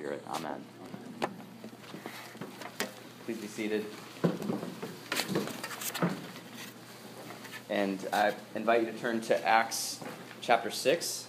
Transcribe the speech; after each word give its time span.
Spirit. 0.00 0.22
Amen. 0.30 0.64
Please 3.24 3.38
be 3.38 3.48
seated. 3.48 3.84
And 7.68 8.06
I 8.12 8.32
invite 8.54 8.82
you 8.82 8.92
to 8.92 8.92
turn 8.92 9.20
to 9.22 9.44
Acts 9.44 9.98
chapter 10.40 10.70
6. 10.70 11.26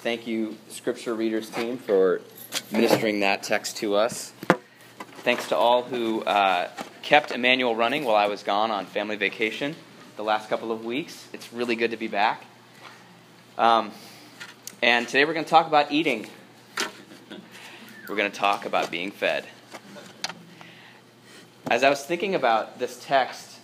Thank 0.00 0.26
you, 0.26 0.56
Scripture 0.70 1.14
Readers 1.14 1.50
team, 1.50 1.78
for 1.78 2.20
ministering 2.72 3.20
that 3.20 3.44
text 3.44 3.76
to 3.76 3.94
us. 3.94 4.32
Thanks 5.18 5.46
to 5.50 5.56
all 5.56 5.84
who 5.84 6.24
uh, 6.24 6.68
kept 7.02 7.30
Immanuel 7.30 7.76
running 7.76 8.02
while 8.02 8.16
I 8.16 8.26
was 8.26 8.42
gone 8.42 8.72
on 8.72 8.86
family 8.86 9.14
vacation 9.14 9.76
the 10.16 10.24
last 10.24 10.48
couple 10.48 10.72
of 10.72 10.84
weeks. 10.84 11.28
It's 11.32 11.52
really 11.52 11.76
good 11.76 11.92
to 11.92 11.96
be 11.96 12.08
back. 12.08 12.44
Um, 13.56 13.92
and 14.82 15.06
today 15.06 15.24
we're 15.24 15.34
going 15.34 15.44
to 15.44 15.50
talk 15.50 15.68
about 15.68 15.92
eating. 15.92 16.26
We're 18.10 18.16
going 18.16 18.32
to 18.32 18.36
talk 18.36 18.66
about 18.66 18.90
being 18.90 19.12
fed. 19.12 19.46
As 21.70 21.84
I 21.84 21.90
was 21.90 22.04
thinking 22.04 22.34
about 22.34 22.80
this 22.80 22.98
text 23.00 23.58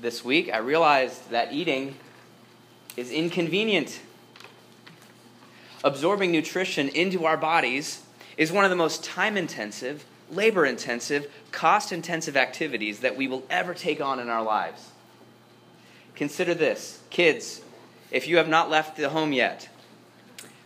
this 0.00 0.24
week, 0.24 0.48
I 0.54 0.58
realized 0.58 1.30
that 1.30 1.52
eating 1.52 1.96
is 2.96 3.10
inconvenient. 3.10 3.98
Absorbing 5.82 6.30
nutrition 6.30 6.88
into 6.90 7.24
our 7.24 7.36
bodies 7.36 8.04
is 8.36 8.52
one 8.52 8.62
of 8.62 8.70
the 8.70 8.76
most 8.76 9.02
time 9.02 9.36
intensive, 9.36 10.04
labor 10.30 10.64
intensive, 10.64 11.28
cost 11.50 11.90
intensive 11.90 12.36
activities 12.36 13.00
that 13.00 13.16
we 13.16 13.26
will 13.26 13.42
ever 13.50 13.74
take 13.74 14.00
on 14.00 14.20
in 14.20 14.28
our 14.28 14.44
lives. 14.44 14.92
Consider 16.14 16.54
this 16.54 17.02
kids, 17.10 17.60
if 18.12 18.28
you 18.28 18.36
have 18.36 18.48
not 18.48 18.70
left 18.70 18.96
the 18.96 19.08
home 19.08 19.32
yet, 19.32 19.68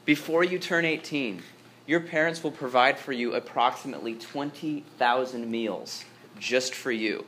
before 0.05 0.45
you 0.45 0.59
turn 0.59 0.85
18, 0.85 1.43
your 1.89 2.01
parents 2.01 2.45
will 2.45 2.53
provide 2.53 2.99
for 2.99 3.13
you 3.13 3.33
approximately 3.33 4.15
20,000 4.15 5.51
meals 5.51 6.05
just 6.39 6.75
for 6.75 6.93
you. 6.93 7.25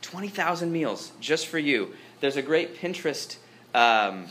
20,000 0.00 0.72
meals 0.72 1.12
just 1.20 1.46
for 1.46 1.58
you. 1.58 1.94
There's 2.20 2.36
a 2.36 2.42
great 2.42 2.80
Pinterest 2.80 3.36
um, 3.74 4.28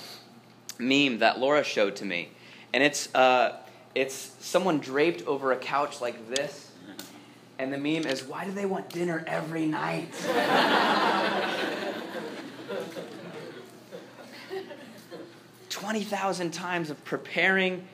meme 0.80 1.20
that 1.20 1.38
Laura 1.40 1.64
showed 1.64 1.96
to 1.98 2.06
me, 2.06 2.30
and 2.74 2.82
it's, 2.82 3.14
uh, 3.14 3.58
it's 3.94 4.34
someone 4.40 4.80
draped 4.80 5.28
over 5.28 5.52
a 5.52 5.58
couch 5.58 6.02
like 6.02 6.28
this, 6.34 6.72
and 7.60 7.72
the 7.72 7.78
meme 7.78 8.08
is, 8.08 8.24
Why 8.24 8.46
do 8.46 8.52
they 8.52 8.66
want 8.66 8.90
dinner 8.90 9.24
every 9.28 9.68
night? 9.68 10.12
20,000 15.70 16.52
times 16.52 16.90
of 16.90 17.04
preparing, 17.06 17.86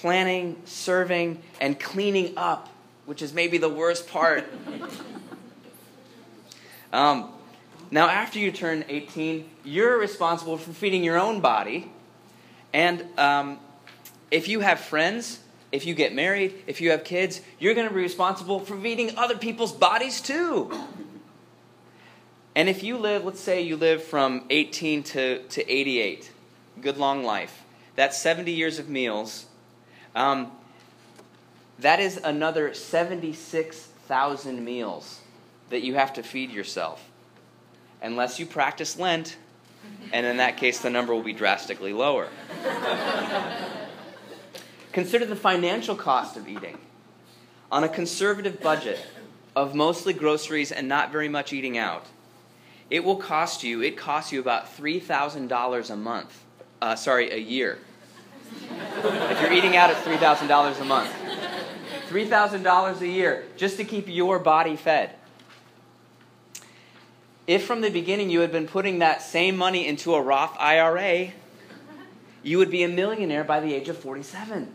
planning, 0.00 0.56
serving, 0.64 1.42
and 1.60 1.78
cleaning 1.78 2.32
up, 2.38 2.70
which 3.04 3.20
is 3.20 3.34
maybe 3.34 3.58
the 3.58 3.68
worst 3.68 4.08
part. 4.08 4.50
um, 6.92 7.30
now, 7.90 8.08
after 8.08 8.38
you 8.38 8.50
turn 8.50 8.84
18, 8.88 9.44
you're 9.62 9.98
responsible 9.98 10.56
for 10.56 10.72
feeding 10.72 11.04
your 11.04 11.18
own 11.18 11.40
body. 11.40 11.90
And 12.72 13.04
um, 13.18 13.58
if 14.30 14.48
you 14.48 14.60
have 14.60 14.80
friends, 14.80 15.40
if 15.70 15.84
you 15.84 15.94
get 15.94 16.14
married, 16.14 16.54
if 16.66 16.80
you 16.80 16.92
have 16.92 17.04
kids, 17.04 17.42
you're 17.58 17.74
going 17.74 17.86
to 17.86 17.94
be 17.94 18.00
responsible 18.00 18.58
for 18.58 18.78
feeding 18.78 19.18
other 19.18 19.36
people's 19.36 19.72
bodies 19.72 20.22
too. 20.22 20.72
And 22.56 22.70
if 22.70 22.82
you 22.82 22.96
live, 22.96 23.26
let's 23.26 23.40
say 23.40 23.60
you 23.60 23.76
live 23.76 24.02
from 24.02 24.46
18 24.48 25.02
to, 25.02 25.42
to 25.42 25.70
88, 25.70 26.30
good 26.80 26.96
long 26.96 27.22
life. 27.22 27.64
That's 27.96 28.16
70 28.16 28.50
years 28.50 28.78
of 28.78 28.88
meals. 28.88 29.44
Um, 30.14 30.52
that 31.78 32.00
is 32.00 32.18
another 32.22 32.74
76,000 32.74 34.64
meals 34.64 35.20
that 35.70 35.82
you 35.82 35.94
have 35.94 36.12
to 36.14 36.22
feed 36.22 36.50
yourself. 36.50 37.08
Unless 38.02 38.38
you 38.38 38.46
practice 38.46 38.98
Lent, 38.98 39.36
and 40.12 40.26
in 40.26 40.36
that 40.38 40.56
case, 40.56 40.80
the 40.80 40.90
number 40.90 41.14
will 41.14 41.22
be 41.22 41.32
drastically 41.32 41.92
lower. 41.92 42.28
Consider 44.92 45.24
the 45.24 45.36
financial 45.36 45.94
cost 45.94 46.36
of 46.36 46.48
eating. 46.48 46.78
On 47.70 47.84
a 47.84 47.88
conservative 47.88 48.60
budget 48.60 48.98
of 49.54 49.74
mostly 49.74 50.12
groceries 50.12 50.72
and 50.72 50.88
not 50.88 51.12
very 51.12 51.28
much 51.28 51.52
eating 51.52 51.78
out, 51.78 52.06
it 52.90 53.04
will 53.04 53.16
cost 53.16 53.62
you, 53.62 53.82
it 53.82 53.96
costs 53.96 54.32
you 54.32 54.40
about 54.40 54.76
$3,000 54.76 55.90
a 55.90 55.96
month 55.96 56.44
uh, 56.80 56.96
sorry, 56.96 57.30
a 57.30 57.36
year. 57.36 57.78
If 59.02 59.40
you're 59.40 59.52
eating 59.52 59.76
out, 59.76 59.90
it's 59.90 60.00
$3,000 60.00 60.80
a 60.80 60.84
month. 60.84 61.12
$3,000 62.08 63.00
a 63.00 63.06
year 63.06 63.44
just 63.56 63.76
to 63.76 63.84
keep 63.84 64.08
your 64.08 64.38
body 64.38 64.76
fed. 64.76 65.14
If 67.46 67.64
from 67.64 67.80
the 67.80 67.90
beginning 67.90 68.30
you 68.30 68.40
had 68.40 68.52
been 68.52 68.66
putting 68.66 68.98
that 69.00 69.22
same 69.22 69.56
money 69.56 69.86
into 69.86 70.14
a 70.14 70.22
Roth 70.22 70.56
IRA, 70.58 71.32
you 72.42 72.58
would 72.58 72.70
be 72.70 72.82
a 72.82 72.88
millionaire 72.88 73.44
by 73.44 73.60
the 73.60 73.74
age 73.74 73.88
of 73.88 73.98
47. 73.98 74.72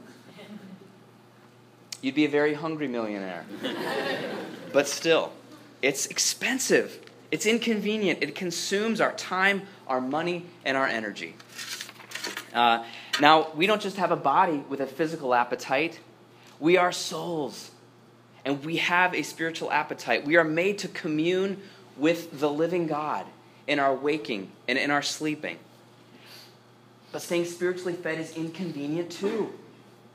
You'd 2.02 2.16
be 2.16 2.26
a 2.26 2.30
very 2.30 2.54
hungry 2.54 2.88
millionaire. 2.88 3.46
but 4.74 4.88
still, 4.88 5.32
it's 5.82 6.06
expensive. 6.06 7.00
It's 7.32 7.46
inconvenient. 7.46 8.20
It 8.22 8.36
consumes 8.36 9.02
our 9.02 9.14
time, 9.14 9.64
our 9.88 10.00
money, 10.00 10.46
and 10.64 10.78
our 10.78 10.88
energy. 10.88 11.36
Uh, 12.54 12.84
now, 13.20 13.52
we 13.56 13.66
don't 13.68 13.82
just 13.82 13.98
have 13.98 14.12
a 14.12 14.18
body 14.18 14.64
with 14.70 14.82
a 14.82 14.88
physical 14.88 15.34
appetite, 15.34 16.00
we 16.60 16.78
are 16.78 16.92
souls. 16.92 17.72
And 18.44 18.64
we 18.64 18.78
have 18.78 19.16
a 19.16 19.24
spiritual 19.24 19.72
appetite. 19.72 20.24
We 20.24 20.36
are 20.36 20.44
made 20.44 20.78
to 20.80 20.88
commune 20.88 21.62
with 21.98 22.40
the 22.40 22.50
living 22.50 22.86
God 22.86 23.26
in 23.66 23.80
our 23.80 23.96
waking 23.96 24.52
and 24.68 24.78
in 24.78 24.92
our 24.92 25.02
sleeping. 25.02 25.58
But 27.12 27.24
staying 27.24 27.46
spiritually 27.46 27.94
fed 27.94 28.20
is 28.20 28.36
inconvenient 28.36 29.12
too. 29.12 29.52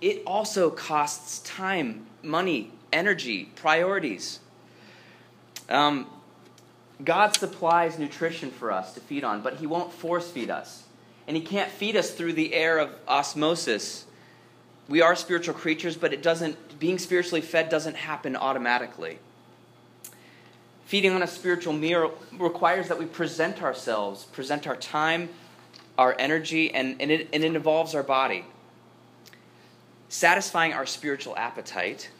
It 0.00 0.22
also 0.27 0.71
costs 0.71 1.41
time, 1.41 2.06
money, 2.22 2.71
energy, 2.93 3.47
priorities. 3.56 4.39
Um, 5.69 6.06
God 7.03 7.34
supplies 7.34 7.99
nutrition 7.99 8.50
for 8.53 8.71
us 8.71 8.94
to 8.94 9.00
feed 9.00 9.25
on, 9.25 9.41
but 9.43 9.55
He 9.55 9.66
won't 9.66 9.93
force 9.93 10.31
feed 10.31 10.50
us 10.50 10.84
and 11.31 11.37
He 11.37 11.45
can't 11.45 11.71
feed 11.71 11.95
us 11.95 12.11
through 12.11 12.33
the 12.33 12.53
air 12.53 12.79
of 12.79 12.91
osmosis. 13.07 14.05
We 14.89 15.01
are 15.01 15.15
spiritual 15.15 15.55
creatures, 15.55 15.97
but 15.97 16.13
it 16.13 16.25
doesn't, 16.25 16.81
being 16.81 16.99
spiritually 16.99 17.41
fed 17.41 17.69
doesn't 17.69 17.95
happen 17.95 18.35
automatically. 18.35 19.21
Feeding 20.87 21.13
on 21.13 21.23
a 21.23 21.29
spiritual 21.29 21.73
meal 21.73 22.15
requires 22.33 22.89
that 22.89 22.99
we 22.99 23.05
present 23.05 23.63
ourselves, 23.63 24.25
present 24.25 24.67
our 24.67 24.75
time, 24.75 25.29
our 25.97 26.17
energy, 26.19 26.75
and, 26.75 27.01
and, 27.01 27.13
it, 27.13 27.29
and 27.33 27.45
it 27.45 27.55
involves 27.55 27.95
our 27.95 28.03
body. 28.03 28.45
Satisfying 30.09 30.73
our 30.73 30.85
spiritual 30.85 31.37
appetite 31.37 32.11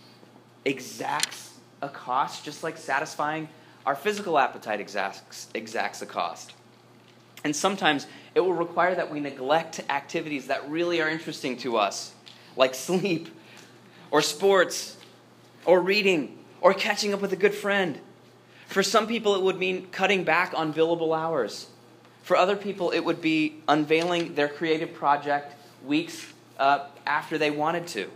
exacts 0.65 1.55
a 1.83 1.89
cost, 1.89 2.45
just 2.45 2.63
like 2.63 2.79
satisfying 2.79 3.49
our 3.85 3.97
physical 3.97 4.39
appetite 4.39 4.79
exacts, 4.79 5.49
exacts 5.53 6.01
a 6.01 6.07
cost. 6.07 6.53
And 7.43 7.57
sometimes 7.57 8.07
it 8.35 8.41
will 8.41 8.53
require 8.53 8.95
that 8.95 9.11
we 9.11 9.21
neglect 9.21 9.81
activities 9.89 10.47
that 10.47 10.69
really 10.71 11.01
are 11.01 11.09
interesting 11.09 11.57
to 11.59 11.77
us, 11.77 12.13
like 12.57 12.75
sleep, 12.75 13.29
or 14.11 14.23
sports, 14.23 14.97
or 15.65 15.81
reading, 15.81 16.39
or 16.61 16.73
catching 16.73 17.13
up 17.13 17.21
with 17.21 17.33
a 17.33 17.37
good 17.37 17.55
friend. 17.55 17.99
For 18.69 18.83
some 18.83 19.07
people, 19.07 19.35
it 19.35 19.43
would 19.43 19.59
mean 19.59 19.89
cutting 19.91 20.23
back 20.23 20.53
on 20.55 20.73
billable 20.73 21.17
hours. 21.17 21.69
For 22.23 22.37
other 22.37 22.55
people, 22.55 22.91
it 22.91 23.01
would 23.01 23.21
be 23.21 23.57
unveiling 23.67 24.35
their 24.35 24.49
creative 24.49 24.95
project 24.95 25.55
weeks 25.85 26.33
uh, 26.59 26.87
after 27.07 27.37
they 27.37 27.51
wanted 27.51 27.89
to. 27.89 28.09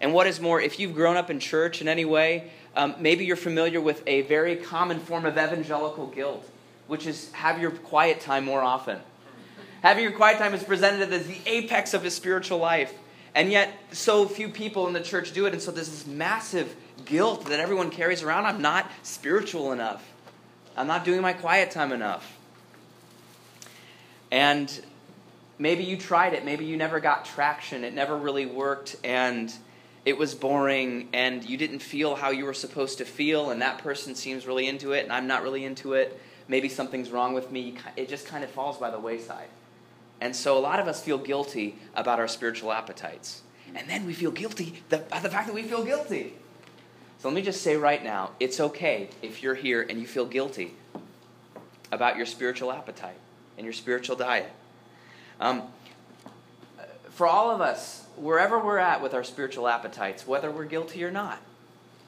And 0.00 0.12
what 0.12 0.26
is 0.26 0.40
more, 0.40 0.60
if 0.60 0.80
you've 0.80 0.94
grown 0.94 1.16
up 1.16 1.30
in 1.30 1.38
church 1.38 1.80
in 1.80 1.86
any 1.86 2.04
way, 2.04 2.50
um, 2.74 2.96
maybe 2.98 3.24
you're 3.24 3.36
familiar 3.36 3.80
with 3.80 4.02
a 4.08 4.22
very 4.22 4.56
common 4.56 4.98
form 4.98 5.24
of 5.24 5.34
evangelical 5.34 6.08
guilt 6.08 6.50
which 6.86 7.06
is 7.06 7.30
have 7.32 7.60
your 7.60 7.70
quiet 7.70 8.20
time 8.20 8.44
more 8.44 8.62
often. 8.62 8.98
Having 9.82 10.04
your 10.04 10.12
quiet 10.12 10.38
time 10.38 10.54
is 10.54 10.62
presented 10.62 11.12
as 11.12 11.26
the 11.26 11.36
apex 11.46 11.92
of 11.94 12.04
a 12.04 12.10
spiritual 12.10 12.58
life. 12.58 12.94
And 13.34 13.50
yet, 13.50 13.70
so 13.92 14.26
few 14.26 14.48
people 14.48 14.86
in 14.86 14.92
the 14.92 15.00
church 15.00 15.32
do 15.32 15.46
it. 15.46 15.52
And 15.52 15.60
so 15.60 15.70
there's 15.70 15.90
this 15.90 16.06
massive 16.06 16.74
guilt 17.04 17.46
that 17.46 17.60
everyone 17.60 17.90
carries 17.90 18.22
around. 18.22 18.46
I'm 18.46 18.62
not 18.62 18.90
spiritual 19.02 19.72
enough. 19.72 20.08
I'm 20.76 20.86
not 20.86 21.04
doing 21.04 21.20
my 21.20 21.32
quiet 21.32 21.70
time 21.70 21.92
enough. 21.92 22.38
And 24.30 24.72
maybe 25.58 25.84
you 25.84 25.96
tried 25.96 26.32
it. 26.32 26.44
Maybe 26.44 26.64
you 26.64 26.76
never 26.76 27.00
got 27.00 27.24
traction. 27.24 27.84
It 27.84 27.92
never 27.92 28.16
really 28.16 28.46
worked. 28.46 28.96
And 29.04 29.52
it 30.04 30.16
was 30.16 30.34
boring. 30.34 31.08
And 31.12 31.44
you 31.44 31.56
didn't 31.56 31.80
feel 31.80 32.14
how 32.14 32.30
you 32.30 32.44
were 32.44 32.54
supposed 32.54 32.98
to 32.98 33.04
feel. 33.04 33.50
And 33.50 33.60
that 33.62 33.78
person 33.78 34.14
seems 34.14 34.46
really 34.46 34.66
into 34.68 34.92
it. 34.92 35.04
And 35.04 35.12
I'm 35.12 35.26
not 35.26 35.42
really 35.42 35.64
into 35.64 35.94
it 35.94 36.18
maybe 36.48 36.68
something's 36.68 37.10
wrong 37.10 37.34
with 37.34 37.50
me. 37.50 37.76
It 37.96 38.08
just 38.08 38.26
kind 38.26 38.44
of 38.44 38.50
falls 38.50 38.78
by 38.78 38.90
the 38.90 38.98
wayside. 38.98 39.48
And 40.20 40.34
so 40.34 40.56
a 40.56 40.60
lot 40.60 40.80
of 40.80 40.88
us 40.88 41.02
feel 41.02 41.18
guilty 41.18 41.76
about 41.94 42.18
our 42.18 42.28
spiritual 42.28 42.72
appetites. 42.72 43.42
And 43.74 43.88
then 43.88 44.06
we 44.06 44.14
feel 44.14 44.30
guilty 44.30 44.82
the, 44.88 44.98
the 44.98 45.28
fact 45.28 45.46
that 45.46 45.54
we 45.54 45.62
feel 45.62 45.84
guilty. 45.84 46.34
So 47.18 47.28
let 47.28 47.34
me 47.34 47.42
just 47.42 47.62
say 47.62 47.76
right 47.76 48.02
now 48.02 48.32
it's 48.38 48.60
okay 48.60 49.08
if 49.22 49.42
you're 49.42 49.54
here 49.54 49.82
and 49.82 50.00
you 50.00 50.06
feel 50.06 50.26
guilty 50.26 50.74
about 51.90 52.16
your 52.16 52.26
spiritual 52.26 52.70
appetite 52.70 53.16
and 53.56 53.64
your 53.64 53.72
spiritual 53.72 54.16
diet. 54.16 54.52
Um, 55.40 55.62
for 57.10 57.26
all 57.26 57.50
of 57.50 57.60
us, 57.60 58.04
wherever 58.16 58.58
we're 58.58 58.78
at 58.78 59.02
with 59.02 59.14
our 59.14 59.24
spiritual 59.24 59.68
appetites, 59.68 60.26
whether 60.26 60.50
we're 60.50 60.64
guilty 60.64 61.04
or 61.04 61.10
not, 61.10 61.40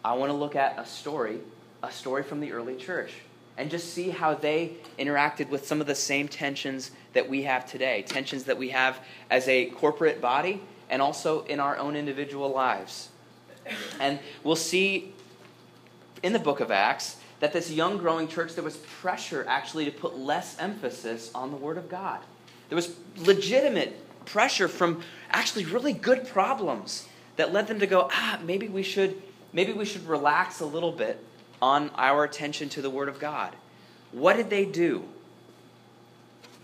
I 0.05 0.15
want 0.15 0.31
to 0.31 0.37
look 0.37 0.57
at 0.57 0.79
a 0.79 0.87
story, 0.87 1.39
a 1.83 1.91
story 1.91 2.23
from 2.23 2.41
the 2.41 2.53
early 2.53 2.77
church, 2.77 3.13
and 3.59 3.71
just 3.71 3.93
see 3.93 4.11
how 4.11 4.35
they 4.35 4.73
interacted 4.99 5.49
with 5.49 5.67
some 5.67 5.81
of 5.81 5.87
the 5.87 5.95
same 5.95 6.29
tensions 6.29 6.91
that 7.15 7.29
we 7.29 7.43
have 7.43 7.67
today, 7.67 8.03
tensions 8.03 8.45
that 8.45 8.59
we 8.59 8.69
have 8.69 9.01
as 9.31 9.49
a 9.49 9.67
corporate 9.67 10.21
body 10.21 10.61
and 10.91 11.01
also 11.01 11.43
in 11.45 11.61
our 11.61 11.77
own 11.79 11.97
individual 11.97 12.51
lives. 12.51 13.09
And 13.99 14.19
we'll 14.45 14.57
see 14.57 15.13
in 16.23 16.33
the 16.33 16.39
book 16.39 16.61
of 16.61 16.71
Acts 16.71 17.17
that 17.41 17.53
this 17.53 17.71
young 17.71 17.99
growing 17.99 18.29
church, 18.29 18.55
there 18.55 18.65
was 18.65 18.77
pressure 18.77 19.45
actually 19.49 19.85
to 19.85 19.91
put 19.91 20.19
less 20.19 20.59
emphasis 20.59 21.31
on 21.35 21.51
the 21.51 21.57
Word 21.57 21.77
of 21.77 21.89
God. 21.89 22.21
There 22.69 22.77
was 22.77 22.95
legitimate 23.17 24.01
pressure 24.27 24.69
from 24.69 25.03
actually 25.31 25.65
really 25.65 25.93
good 25.93 26.27
problems 26.27 27.07
that 27.37 27.53
led 27.53 27.67
them 27.67 27.81
to 27.81 27.87
go, 27.87 28.09
ah, 28.11 28.41
maybe 28.45 28.69
we 28.69 28.83
should, 28.83 29.21
maybe 29.53 29.73
we 29.73 29.85
should 29.85 30.07
relax 30.07 30.61
a 30.61 30.67
little 30.67 30.93
bit 30.93 31.23
on 31.61 31.91
our 31.95 32.25
attention 32.25 32.69
to 32.71 32.83
the 32.83 32.91
Word 32.91 33.09
of 33.09 33.19
God. 33.19 33.55
What 34.13 34.37
did 34.37 34.51
they 34.51 34.65
do? 34.65 35.05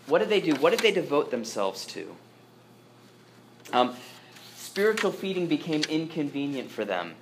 What 0.07 0.19
did 0.19 0.29
they 0.29 0.41
do? 0.41 0.55
What 0.57 0.71
did 0.71 0.81
they 0.81 0.93
devote 0.93 1.31
themselves 1.31 1.87
to? 1.87 2.15
Um, 3.73 3.95
spiritual 4.57 5.13
feeding 5.13 5.47
became 5.47 5.83
inconvenient 5.83 6.71
for 6.71 6.85
them. 6.85 7.15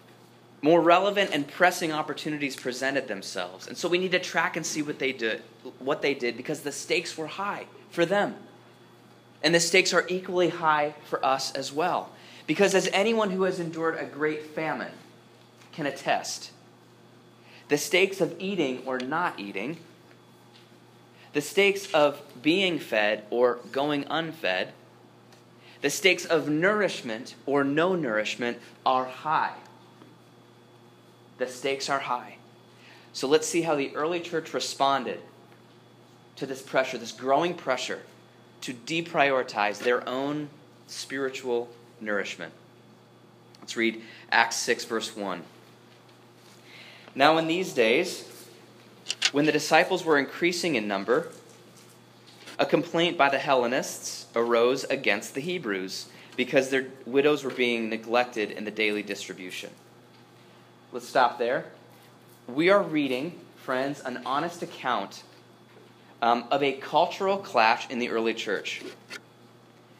More 0.63 0.81
relevant 0.81 1.31
and 1.33 1.49
pressing 1.49 1.93
opportunities 1.93 2.55
presented 2.55 3.09
themselves. 3.09 3.67
And 3.67 3.77
so 3.77 3.89
we 3.89 3.99
need 3.99 4.13
to 4.13 4.19
track 4.19 4.57
and 4.57 4.67
see 4.67 4.83
what 4.83 4.99
they 4.99 5.13
did, 5.13 5.43
what 5.79 6.03
they 6.03 6.15
did 6.15 6.37
because 6.37 6.61
the 6.61 6.73
stakes 6.73 7.17
were 7.17 7.27
high 7.27 7.67
for 7.91 8.05
them. 8.05 8.35
And 9.43 9.55
the 9.55 9.61
stakes 9.61 9.95
are 9.95 10.05
equally 10.09 10.51
high 10.51 10.95
for 11.05 11.25
us 11.25 11.53
as 11.53 11.73
well. 11.73 12.11
Because 12.47 12.75
as 12.75 12.89
anyone 12.93 13.31
who 13.31 13.45
has 13.45 13.59
endured 13.59 13.97
a 13.99 14.05
great 14.05 14.47
famine 14.47 14.93
can 15.73 15.87
attest, 15.87 16.51
the 17.71 17.79
stakes 17.79 18.21
of 18.21 18.35
eating 18.41 18.83
or 18.85 18.99
not 18.99 19.39
eating, 19.39 19.79
the 21.33 21.41
stakes 21.41 21.91
of 21.93 22.21
being 22.43 22.81
fed 22.81 23.25
or 23.31 23.61
going 23.71 24.05
unfed, 24.11 24.73
the 25.81 25.89
stakes 25.89 26.25
of 26.25 26.49
nourishment 26.49 27.37
or 27.47 27.63
no 27.63 27.95
nourishment 27.95 28.59
are 28.85 29.05
high. 29.05 29.55
The 31.39 31.47
stakes 31.47 31.89
are 31.89 32.01
high. 32.01 32.37
So 33.13 33.29
let's 33.29 33.47
see 33.47 33.63
how 33.63 33.77
the 33.77 33.95
early 33.95 34.19
church 34.19 34.53
responded 34.53 35.21
to 36.37 36.47
this 36.47 36.63
pressure, 36.63 36.99
this 36.99 37.13
growing 37.13 37.55
pressure 37.55 38.01
to 38.63 38.75
deprioritize 38.75 39.79
their 39.79 40.07
own 40.09 40.51
spiritual 40.89 41.69
nourishment. 42.01 42.53
Let's 43.61 43.77
read 43.77 44.03
Acts 44.33 44.57
6, 44.57 44.87
verse 44.87 45.17
1. 45.17 45.43
Now, 47.15 47.39
in 47.39 47.47
these 47.47 47.73
days, 47.73 48.29
when 49.33 49.47
the 49.47 49.53
disciples 49.53 50.05
were 50.05 50.19
increasing 50.19 50.77
in 50.77 50.87
number, 50.87 51.29
a 52.59 52.67
complaint 52.67 53.17
by 53.17 53.31
the 53.31 53.39
Hellenists 53.39 54.27
arose 54.37 54.85
against 54.85 55.35
the 55.35 55.41
Hebrews 55.41 56.09
because 56.37 56.71
their 56.71 56.87
widows 57.07 57.43
were 57.43 57.51
being 57.51 57.89
neglected 57.91 58.51
in 58.51 58.65
the 58.65 58.71
daily 58.71 59.03
distribution. 59.03 59.71
Let's 60.93 61.09
stop 61.09 61.39
there. 61.39 61.67
We 62.47 62.71
are 62.71 62.83
reading, 62.83 63.39
friends, 63.57 64.01
an 64.01 64.23
honest 64.25 64.63
account 64.63 65.23
um, 66.23 66.45
of 66.51 66.63
a 66.63 66.73
cultural 66.73 67.39
clash 67.39 67.89
in 67.91 67.99
the 67.99 68.11
early 68.11 68.35
church. 68.35 68.83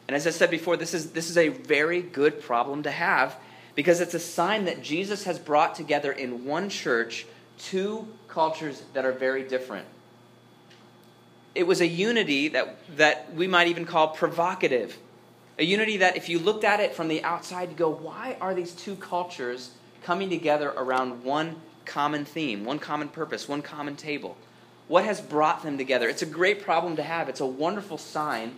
And 0.07 0.15
as 0.15 0.27
I 0.27 0.31
said 0.31 0.51
before, 0.51 0.77
this 0.77 0.93
is, 0.93 1.11
this 1.11 1.29
is 1.29 1.37
a 1.37 1.47
very 1.47 2.01
good 2.01 2.41
problem 2.41 2.83
to 2.83 2.91
have 2.91 3.35
because 3.75 4.01
it's 4.01 4.13
a 4.13 4.19
sign 4.19 4.65
that 4.65 4.81
Jesus 4.81 5.23
has 5.23 5.39
brought 5.39 5.75
together 5.75 6.11
in 6.11 6.45
one 6.45 6.69
church 6.69 7.25
two 7.57 8.07
cultures 8.27 8.83
that 8.93 9.05
are 9.05 9.11
very 9.11 9.43
different. 9.43 9.85
It 11.53 11.67
was 11.67 11.81
a 11.81 11.87
unity 11.87 12.49
that, 12.49 12.77
that 12.97 13.33
we 13.35 13.47
might 13.47 13.67
even 13.67 13.85
call 13.85 14.09
provocative. 14.09 14.97
A 15.59 15.65
unity 15.65 15.97
that, 15.97 16.15
if 16.15 16.29
you 16.29 16.39
looked 16.39 16.63
at 16.63 16.79
it 16.79 16.95
from 16.95 17.07
the 17.07 17.23
outside, 17.23 17.69
you 17.69 17.75
go, 17.75 17.89
why 17.89 18.37
are 18.41 18.53
these 18.53 18.71
two 18.71 18.95
cultures 18.95 19.71
coming 20.03 20.29
together 20.29 20.69
around 20.69 21.23
one 21.23 21.55
common 21.85 22.25
theme, 22.25 22.63
one 22.63 22.79
common 22.79 23.09
purpose, 23.09 23.47
one 23.47 23.61
common 23.61 23.95
table? 23.95 24.37
What 24.87 25.05
has 25.05 25.21
brought 25.21 25.63
them 25.63 25.77
together? 25.77 26.09
It's 26.09 26.21
a 26.21 26.25
great 26.25 26.63
problem 26.63 26.95
to 26.95 27.03
have. 27.03 27.29
It's 27.29 27.41
a 27.41 27.45
wonderful 27.45 27.97
sign 27.97 28.57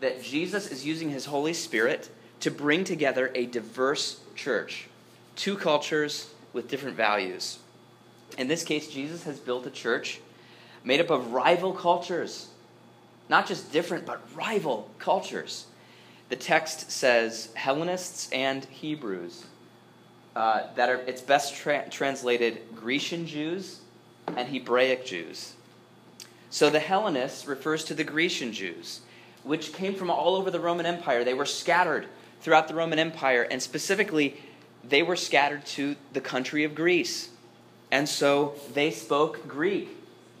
that 0.00 0.22
Jesus 0.22 0.70
is 0.70 0.86
using 0.86 1.10
his 1.10 1.26
Holy 1.26 1.52
Spirit 1.54 2.10
to 2.40 2.50
bring 2.50 2.84
together 2.84 3.30
a 3.34 3.46
diverse 3.46 4.20
church, 4.34 4.88
two 5.34 5.56
cultures 5.56 6.30
with 6.52 6.68
different 6.68 6.96
values. 6.96 7.58
In 8.38 8.48
this 8.48 8.64
case, 8.64 8.88
Jesus 8.88 9.24
has 9.24 9.38
built 9.38 9.66
a 9.66 9.70
church 9.70 10.20
made 10.84 11.00
up 11.00 11.10
of 11.10 11.32
rival 11.32 11.72
cultures, 11.72 12.48
not 13.28 13.46
just 13.46 13.72
different, 13.72 14.06
but 14.06 14.22
rival 14.34 14.88
cultures. 14.98 15.66
The 16.28 16.36
text 16.36 16.90
says 16.90 17.50
Hellenists 17.54 18.30
and 18.32 18.64
Hebrews. 18.66 19.44
Uh, 20.36 20.66
that 20.74 20.90
are, 20.90 20.96
it's 21.06 21.22
best 21.22 21.54
tra- 21.56 21.88
translated 21.88 22.60
Grecian 22.74 23.26
Jews 23.26 23.80
and 24.36 24.46
Hebraic 24.46 25.06
Jews. 25.06 25.54
So 26.50 26.68
the 26.68 26.78
Hellenists 26.78 27.46
refers 27.46 27.84
to 27.84 27.94
the 27.94 28.04
Grecian 28.04 28.52
Jews, 28.52 29.00
which 29.44 29.72
came 29.72 29.94
from 29.94 30.10
all 30.10 30.34
over 30.36 30.50
the 30.50 30.60
Roman 30.60 30.84
Empire. 30.84 31.24
They 31.24 31.32
were 31.34 31.46
scattered 31.46 32.06
throughout 32.40 32.68
the 32.68 32.74
Roman 32.74 32.98
Empire, 32.98 33.42
and 33.50 33.62
specifically, 33.62 34.36
they 34.84 35.02
were 35.02 35.16
scattered 35.16 35.64
to 35.66 35.96
the 36.12 36.20
country 36.20 36.64
of 36.64 36.74
Greece. 36.74 37.30
And 37.90 38.08
so 38.08 38.54
they 38.72 38.90
spoke 38.90 39.46
Greek. 39.48 39.88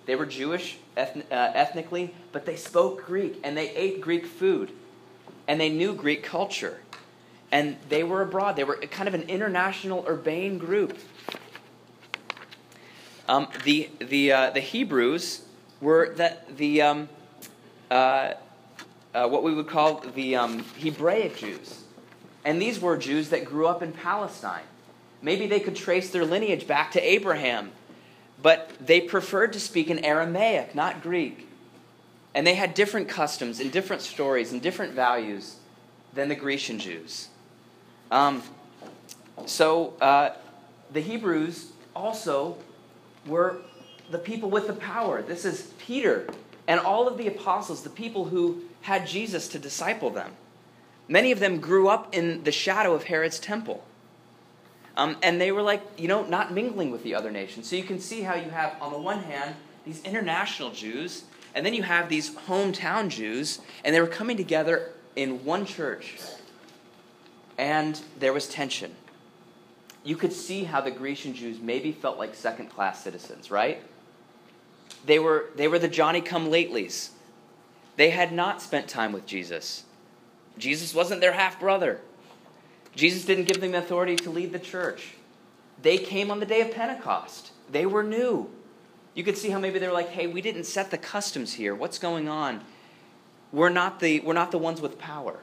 They 0.06 0.16
were 0.16 0.26
Jewish 0.26 0.78
ethn- 0.96 1.24
uh, 1.30 1.52
ethnically, 1.54 2.14
but 2.32 2.46
they 2.46 2.56
spoke 2.56 3.06
Greek, 3.06 3.40
and 3.42 3.56
they 3.56 3.70
ate 3.70 4.00
Greek 4.00 4.26
food, 4.26 4.70
and 5.48 5.60
they 5.60 5.68
knew 5.68 5.94
Greek 5.94 6.22
culture. 6.22 6.80
And 7.52 7.76
they 7.88 8.02
were 8.02 8.22
abroad. 8.22 8.56
They 8.56 8.64
were 8.64 8.76
kind 8.76 9.08
of 9.08 9.14
an 9.14 9.22
international, 9.22 10.04
urbane 10.08 10.58
group. 10.58 10.98
Um, 13.28 13.48
the, 13.64 13.90
the, 13.98 14.32
uh, 14.32 14.50
the 14.50 14.60
Hebrews 14.60 15.42
were 15.80 16.14
that 16.16 16.56
the 16.56 16.82
um, 16.82 17.08
uh, 17.90 18.34
uh, 19.14 19.28
what 19.28 19.42
we 19.42 19.54
would 19.54 19.66
call 19.66 20.00
the 20.14 20.36
um, 20.36 20.64
Hebraic 20.78 21.36
Jews, 21.36 21.84
and 22.46 22.62
these 22.62 22.80
were 22.80 22.96
Jews 22.96 23.30
that 23.30 23.44
grew 23.44 23.66
up 23.66 23.82
in 23.82 23.92
Palestine. 23.92 24.62
Maybe 25.20 25.48
they 25.48 25.58
could 25.58 25.74
trace 25.74 26.10
their 26.10 26.24
lineage 26.24 26.68
back 26.68 26.92
to 26.92 27.00
Abraham, 27.00 27.72
but 28.40 28.70
they 28.80 29.00
preferred 29.00 29.52
to 29.54 29.60
speak 29.60 29.90
in 29.90 30.04
Aramaic, 30.04 30.72
not 30.72 31.02
Greek. 31.02 31.48
And 32.36 32.46
they 32.46 32.54
had 32.54 32.74
different 32.74 33.08
customs 33.08 33.58
and 33.58 33.72
different 33.72 34.00
stories 34.00 34.52
and 34.52 34.62
different 34.62 34.92
values 34.92 35.56
than 36.14 36.28
the 36.28 36.36
Grecian 36.36 36.78
Jews. 36.78 37.28
Um, 38.12 38.44
so 39.46 39.94
uh, 40.00 40.30
the 40.92 41.00
Hebrews 41.00 41.72
also 41.96 42.58
were 43.26 43.56
the 44.12 44.18
people 44.18 44.50
with 44.50 44.68
the 44.68 44.74
power. 44.74 45.20
This 45.20 45.44
is 45.44 45.72
Peter 45.78 46.28
and 46.68 46.78
all 46.78 47.08
of 47.08 47.18
the 47.18 47.26
apostles, 47.26 47.82
the 47.82 47.90
people 47.90 48.26
who 48.26 48.62
had 48.82 49.04
Jesus 49.04 49.48
to 49.48 49.58
disciple 49.58 50.10
them. 50.10 50.30
Many 51.08 51.32
of 51.32 51.38
them 51.38 51.60
grew 51.60 51.88
up 51.88 52.14
in 52.14 52.42
the 52.44 52.52
shadow 52.52 52.94
of 52.94 53.04
Herod's 53.04 53.38
temple. 53.38 53.84
Um, 54.96 55.16
and 55.22 55.40
they 55.40 55.52
were 55.52 55.62
like, 55.62 55.82
you 55.98 56.08
know, 56.08 56.24
not 56.24 56.52
mingling 56.52 56.90
with 56.90 57.02
the 57.02 57.14
other 57.14 57.30
nations. 57.30 57.68
So 57.68 57.76
you 57.76 57.84
can 57.84 58.00
see 58.00 58.22
how 58.22 58.34
you 58.34 58.50
have, 58.50 58.74
on 58.80 58.92
the 58.92 58.98
one 58.98 59.22
hand, 59.22 59.54
these 59.84 60.02
international 60.02 60.70
Jews, 60.70 61.24
and 61.54 61.64
then 61.64 61.74
you 61.74 61.82
have 61.82 62.08
these 62.08 62.34
hometown 62.34 63.08
Jews, 63.08 63.60
and 63.84 63.94
they 63.94 64.00
were 64.00 64.06
coming 64.06 64.36
together 64.36 64.92
in 65.14 65.44
one 65.44 65.64
church. 65.64 66.18
And 67.58 68.00
there 68.18 68.32
was 68.32 68.48
tension. 68.48 68.94
You 70.02 70.16
could 70.16 70.32
see 70.32 70.64
how 70.64 70.80
the 70.80 70.90
Grecian 70.90 71.34
Jews 71.34 71.58
maybe 71.60 71.92
felt 71.92 72.18
like 72.18 72.34
second 72.34 72.68
class 72.68 73.02
citizens, 73.02 73.50
right? 73.50 73.82
They 75.04 75.18
were, 75.18 75.46
they 75.56 75.68
were 75.68 75.78
the 75.78 75.88
Johnny 75.88 76.20
come 76.20 76.48
latelys. 76.48 77.10
They 77.96 78.10
had 78.10 78.32
not 78.32 78.60
spent 78.60 78.88
time 78.88 79.12
with 79.12 79.26
Jesus. 79.26 79.84
Jesus 80.58 80.94
wasn't 80.94 81.20
their 81.20 81.32
half 81.32 81.60
brother. 81.60 82.00
Jesus 82.94 83.24
didn't 83.24 83.44
give 83.44 83.60
them 83.60 83.74
authority 83.74 84.16
to 84.16 84.30
lead 84.30 84.52
the 84.52 84.58
church. 84.58 85.14
They 85.82 85.98
came 85.98 86.30
on 86.30 86.40
the 86.40 86.46
day 86.46 86.62
of 86.62 86.72
Pentecost. 86.72 87.52
They 87.70 87.84
were 87.86 88.02
new. 88.02 88.48
You 89.14 89.24
could 89.24 89.36
see 89.36 89.50
how 89.50 89.58
maybe 89.58 89.78
they 89.78 89.86
were 89.86 89.92
like, 89.92 90.10
hey, 90.10 90.26
we 90.26 90.40
didn't 90.40 90.64
set 90.64 90.90
the 90.90 90.98
customs 90.98 91.54
here. 91.54 91.74
What's 91.74 91.98
going 91.98 92.28
on? 92.28 92.62
We're 93.52 93.70
not 93.70 94.00
the, 94.00 94.20
we're 94.20 94.34
not 94.34 94.50
the 94.50 94.58
ones 94.58 94.80
with 94.80 94.98
power. 94.98 95.38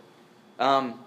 Um, 0.59 0.99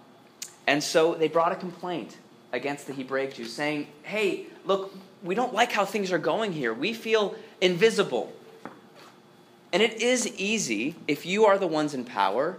And 0.66 0.82
so 0.82 1.14
they 1.14 1.28
brought 1.28 1.52
a 1.52 1.56
complaint 1.56 2.18
against 2.52 2.86
the 2.86 2.92
Hebraic 2.92 3.34
Jews, 3.34 3.52
saying, 3.52 3.86
Hey, 4.02 4.46
look, 4.64 4.94
we 5.22 5.34
don't 5.34 5.54
like 5.54 5.72
how 5.72 5.84
things 5.84 6.10
are 6.10 6.18
going 6.18 6.52
here. 6.52 6.72
We 6.74 6.92
feel 6.92 7.34
invisible. 7.60 8.32
And 9.72 9.82
it 9.82 10.00
is 10.00 10.26
easy, 10.38 10.94
if 11.06 11.26
you 11.26 11.44
are 11.44 11.58
the 11.58 11.66
ones 11.66 11.94
in 11.94 12.04
power, 12.04 12.58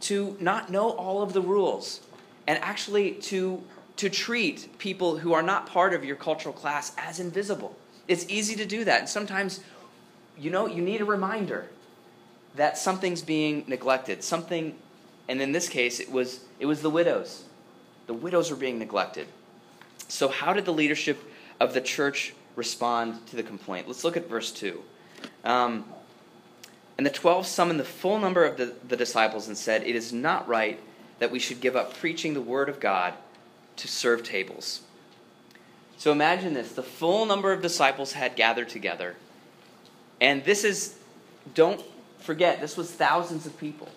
to 0.00 0.36
not 0.40 0.70
know 0.70 0.90
all 0.90 1.22
of 1.22 1.32
the 1.32 1.40
rules 1.40 2.00
and 2.46 2.58
actually 2.62 3.12
to, 3.12 3.62
to 3.96 4.08
treat 4.08 4.78
people 4.78 5.18
who 5.18 5.32
are 5.32 5.42
not 5.42 5.66
part 5.66 5.94
of 5.94 6.04
your 6.04 6.16
cultural 6.16 6.52
class 6.52 6.92
as 6.96 7.18
invisible. 7.18 7.76
It's 8.08 8.26
easy 8.28 8.54
to 8.56 8.66
do 8.66 8.84
that. 8.84 9.00
And 9.00 9.08
sometimes, 9.08 9.60
you 10.38 10.50
know, 10.50 10.66
you 10.66 10.82
need 10.82 11.00
a 11.00 11.04
reminder 11.04 11.68
that 12.54 12.78
something's 12.78 13.22
being 13.22 13.64
neglected. 13.66 14.22
Something, 14.22 14.76
and 15.28 15.40
in 15.40 15.52
this 15.52 15.68
case, 15.68 16.00
it 16.00 16.10
was, 16.10 16.40
it 16.58 16.66
was 16.66 16.82
the 16.82 16.90
widows. 16.90 17.44
The 18.06 18.14
widows 18.14 18.50
were 18.50 18.56
being 18.56 18.78
neglected. 18.78 19.26
So, 20.08 20.28
how 20.28 20.52
did 20.52 20.64
the 20.64 20.72
leadership 20.72 21.18
of 21.58 21.74
the 21.74 21.80
church 21.80 22.34
respond 22.54 23.26
to 23.28 23.36
the 23.36 23.42
complaint? 23.42 23.88
Let's 23.88 24.04
look 24.04 24.16
at 24.16 24.28
verse 24.28 24.52
2. 24.52 24.80
Um, 25.44 25.84
and 26.96 27.06
the 27.06 27.10
twelve 27.10 27.46
summoned 27.46 27.78
the 27.78 27.84
full 27.84 28.18
number 28.18 28.44
of 28.44 28.56
the, 28.56 28.74
the 28.86 28.96
disciples 28.96 29.48
and 29.48 29.56
said, 29.56 29.82
It 29.82 29.94
is 29.94 30.12
not 30.12 30.48
right 30.48 30.80
that 31.18 31.30
we 31.30 31.38
should 31.38 31.60
give 31.60 31.76
up 31.76 31.96
preaching 31.96 32.34
the 32.34 32.40
word 32.40 32.68
of 32.68 32.80
God 32.80 33.14
to 33.76 33.88
serve 33.88 34.22
tables. 34.22 34.80
So 35.98 36.12
imagine 36.12 36.54
this 36.54 36.72
the 36.72 36.82
full 36.82 37.26
number 37.26 37.52
of 37.52 37.62
disciples 37.62 38.12
had 38.12 38.36
gathered 38.36 38.68
together. 38.68 39.16
And 40.20 40.44
this 40.44 40.64
is, 40.64 40.96
don't 41.54 41.82
forget, 42.18 42.60
this 42.60 42.76
was 42.76 42.90
thousands 42.90 43.44
of 43.44 43.58
people 43.58 43.88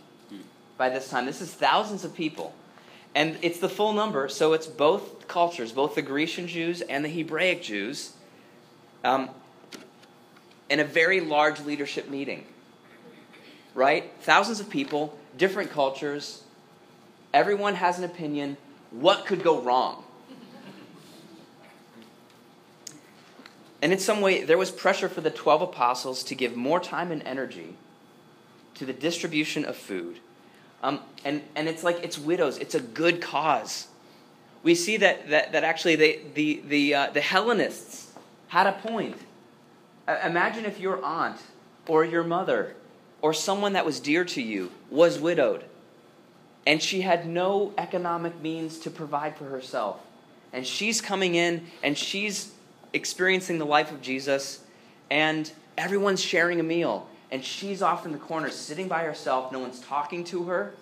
by 0.77 0.89
this 0.89 1.10
time. 1.10 1.25
This 1.25 1.41
is 1.41 1.53
thousands 1.53 2.03
of 2.03 2.13
people. 2.13 2.53
And 3.15 3.38
it's 3.41 3.60
the 3.60 3.70
full 3.70 3.94
number, 3.94 4.29
so 4.29 4.53
it's 4.53 4.68
both 4.68 5.27
cultures, 5.27 5.72
both 5.72 5.96
the 5.96 6.01
Grecian 6.01 6.48
Jews 6.48 6.82
and 6.82 7.03
the 7.03 7.10
Hebraic 7.10 7.63
Jews, 7.63 8.13
um, 9.03 9.29
in 10.70 10.79
a 10.79 10.84
very 10.84 11.20
large 11.20 11.62
leadership 11.62 12.10
meeting 12.10 12.46
right? 13.80 14.12
Thousands 14.20 14.60
of 14.60 14.70
people, 14.70 15.18
different 15.38 15.72
cultures. 15.72 16.44
Everyone 17.34 17.76
has 17.76 17.98
an 17.98 18.04
opinion. 18.04 18.58
What 18.92 19.26
could 19.26 19.42
go 19.42 19.62
wrong? 19.62 20.04
And 23.82 23.94
in 23.94 24.00
some 24.00 24.20
way, 24.20 24.44
there 24.44 24.58
was 24.58 24.70
pressure 24.70 25.08
for 25.08 25.22
the 25.22 25.32
12 25.32 25.62
apostles 25.62 26.24
to 26.24 26.36
give 26.36 26.58
more 26.58 26.82
time 26.82 27.10
and 27.10 27.24
energy 27.24 27.76
to 28.76 28.86
the 28.86 28.92
distribution 28.92 29.64
of 29.64 29.78
food. 29.78 30.20
Um, 30.84 31.00
and, 31.24 31.42
and 31.56 31.70
it's 31.70 31.82
like 31.82 32.04
it's 32.04 32.20
widows, 32.20 32.58
it's 32.58 32.76
a 32.76 32.82
good 32.82 33.22
cause. 33.22 33.88
We 34.62 34.76
see 34.76 34.98
that, 34.98 35.30
that, 35.30 35.54
that 35.54 35.64
actually 35.64 35.96
they, 35.96 36.20
the, 36.34 36.62
the, 36.68 36.94
uh, 36.94 37.10
the 37.12 37.22
Hellenists 37.22 38.12
had 38.50 38.68
a 38.68 38.74
point. 38.74 39.16
Uh, 40.06 40.18
imagine 40.26 40.66
if 40.66 40.82
your 40.82 41.02
aunt 41.02 41.38
or 41.88 42.04
your 42.04 42.26
mother 42.26 42.76
or 43.22 43.34
someone 43.34 43.74
that 43.74 43.86
was 43.86 44.00
dear 44.00 44.24
to 44.26 44.42
you 44.42 44.72
was 44.90 45.20
widowed 45.20 45.64
and 46.70 46.84
she 46.84 47.02
had 47.02 47.28
no 47.28 47.74
economic 47.80 48.40
means 48.42 48.78
to 48.78 48.92
provide 48.92 49.36
for 49.36 49.46
herself. 49.46 50.00
And 50.54 50.66
she's 50.66 51.02
coming 51.02 51.34
in 51.34 51.66
and 51.82 51.98
she's 51.98 52.52
experiencing 52.94 53.58
the 53.58 53.66
life 53.66 53.92
of 53.92 54.04
Jesus, 54.04 54.64
and 55.10 55.52
everyone's 55.80 56.22
sharing 56.22 56.60
a 56.60 56.64
meal. 56.64 57.08
And 57.32 57.44
she's 57.44 57.82
off 57.82 58.06
in 58.06 58.12
the 58.12 58.20
corner 58.20 58.50
sitting 58.52 58.88
by 58.88 59.04
herself. 59.04 59.52
No 59.52 59.58
one's 59.60 59.80
talking 59.80 60.24
to 60.26 60.44
her, 60.44 60.74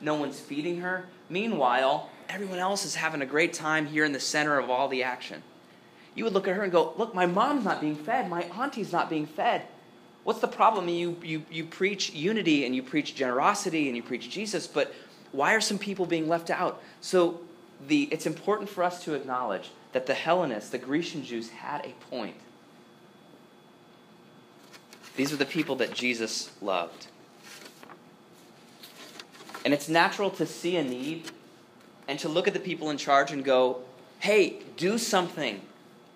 no 0.00 0.14
one's 0.14 0.38
feeding 0.38 0.80
her. 0.80 1.06
Meanwhile, 1.30 2.10
everyone 2.28 2.58
else 2.58 2.84
is 2.84 2.94
having 2.94 3.22
a 3.22 3.26
great 3.26 3.54
time 3.54 3.86
here 3.86 4.04
in 4.04 4.12
the 4.12 4.20
center 4.20 4.58
of 4.58 4.68
all 4.68 4.88
the 4.88 5.02
action. 5.02 5.42
You 6.14 6.24
would 6.24 6.34
look 6.34 6.48
at 6.48 6.56
her 6.56 6.62
and 6.62 6.72
go, 6.72 6.92
Look, 6.98 7.14
my 7.14 7.24
mom's 7.24 7.64
not 7.64 7.80
being 7.80 7.96
fed, 7.96 8.28
my 8.28 8.42
auntie's 8.42 8.92
not 8.92 9.08
being 9.08 9.26
fed. 9.26 9.62
What's 10.30 10.40
the 10.40 10.46
problem? 10.46 10.88
You, 10.88 11.16
you, 11.24 11.42
you 11.50 11.64
preach 11.64 12.12
unity 12.12 12.64
and 12.64 12.72
you 12.72 12.84
preach 12.84 13.16
generosity 13.16 13.88
and 13.88 13.96
you 13.96 14.02
preach 14.04 14.30
Jesus, 14.30 14.68
but 14.68 14.94
why 15.32 15.54
are 15.54 15.60
some 15.60 15.76
people 15.76 16.06
being 16.06 16.28
left 16.28 16.50
out? 16.50 16.80
So 17.00 17.40
the, 17.88 18.04
it's 18.12 18.26
important 18.26 18.70
for 18.70 18.84
us 18.84 19.02
to 19.06 19.14
acknowledge 19.14 19.72
that 19.90 20.06
the 20.06 20.14
Hellenists, 20.14 20.70
the 20.70 20.78
Grecian 20.78 21.24
Jews, 21.24 21.48
had 21.48 21.84
a 21.84 21.88
point. 22.14 22.36
These 25.16 25.32
are 25.32 25.36
the 25.36 25.44
people 25.44 25.74
that 25.74 25.94
Jesus 25.94 26.52
loved. 26.62 27.08
And 29.64 29.74
it's 29.74 29.88
natural 29.88 30.30
to 30.30 30.46
see 30.46 30.76
a 30.76 30.84
need 30.84 31.32
and 32.06 32.20
to 32.20 32.28
look 32.28 32.46
at 32.46 32.54
the 32.54 32.60
people 32.60 32.88
in 32.90 32.98
charge 32.98 33.32
and 33.32 33.44
go, 33.44 33.80
hey, 34.20 34.58
do 34.76 34.96
something 34.96 35.60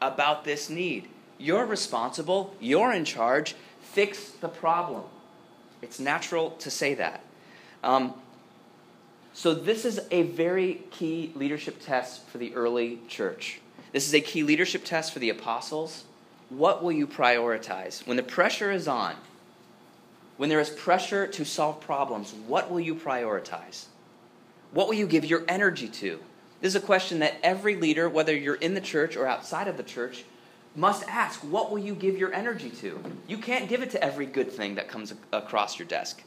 about 0.01 0.45
this 0.45 0.71
need. 0.71 1.09
You're 1.37 1.67
responsible, 1.67 2.55
you're 2.61 2.93
in 2.93 3.05
charge, 3.05 3.57
fix 3.95 4.31
the 4.31 4.49
problem. 4.49 5.05
It's 5.81 6.01
natural 6.01 6.51
to 6.51 6.71
say 6.71 6.95
that. 6.95 7.23
Um, 7.83 8.15
so, 9.33 9.55
this 9.55 9.85
is 9.85 10.01
a 10.11 10.23
very 10.23 10.83
key 10.91 11.33
leadership 11.35 11.81
test 11.81 12.27
for 12.27 12.39
the 12.39 12.55
early 12.55 13.01
church. 13.09 13.61
This 13.93 14.07
is 14.07 14.15
a 14.15 14.21
key 14.21 14.43
leadership 14.43 14.85
test 14.85 15.13
for 15.13 15.21
the 15.21 15.31
apostles. 15.31 16.05
What 16.51 16.83
will 16.83 16.93
you 16.93 17.07
prioritize? 17.07 18.07
When 18.07 18.17
the 18.17 18.23
pressure 18.23 18.71
is 18.71 18.87
on, 18.87 19.15
when 20.37 20.49
there 20.49 20.61
is 20.61 20.71
pressure 20.71 21.27
to 21.27 21.45
solve 21.45 21.81
problems, 21.81 22.33
what 22.47 22.71
will 22.71 22.81
you 22.81 22.95
prioritize? 22.95 23.87
What 24.73 24.89
will 24.89 24.95
you 24.95 25.07
give 25.07 25.25
your 25.25 25.45
energy 25.49 25.89
to? 25.89 26.19
This 26.61 26.75
is 26.75 26.83
a 26.83 26.87
question 26.87 27.21
that 27.21 27.37
every 27.43 27.77
leader, 27.77 28.09
whether 28.09 28.37
you're 28.37 28.55
in 28.57 28.75
the 28.75 28.81
church 28.81 29.17
or 29.17 29.27
outside 29.27 29.69
of 29.69 29.77
the 29.77 29.83
church, 29.83 30.25
must 30.77 31.09
ask, 31.09 31.41
what 31.41 31.71
will 31.71 31.79
you 31.79 31.95
give 31.95 32.19
your 32.19 32.33
energy 32.33 32.71
to? 32.71 32.99
You 33.29 33.39
can't 33.39 33.69
give 33.69 33.83
it 33.83 33.91
to 33.91 34.03
every 34.03 34.27
good 34.27 34.51
thing 34.51 34.75
that 34.75 34.89
comes 34.89 35.15
across 35.33 35.79
your 35.79 35.87
desk. 35.87 36.23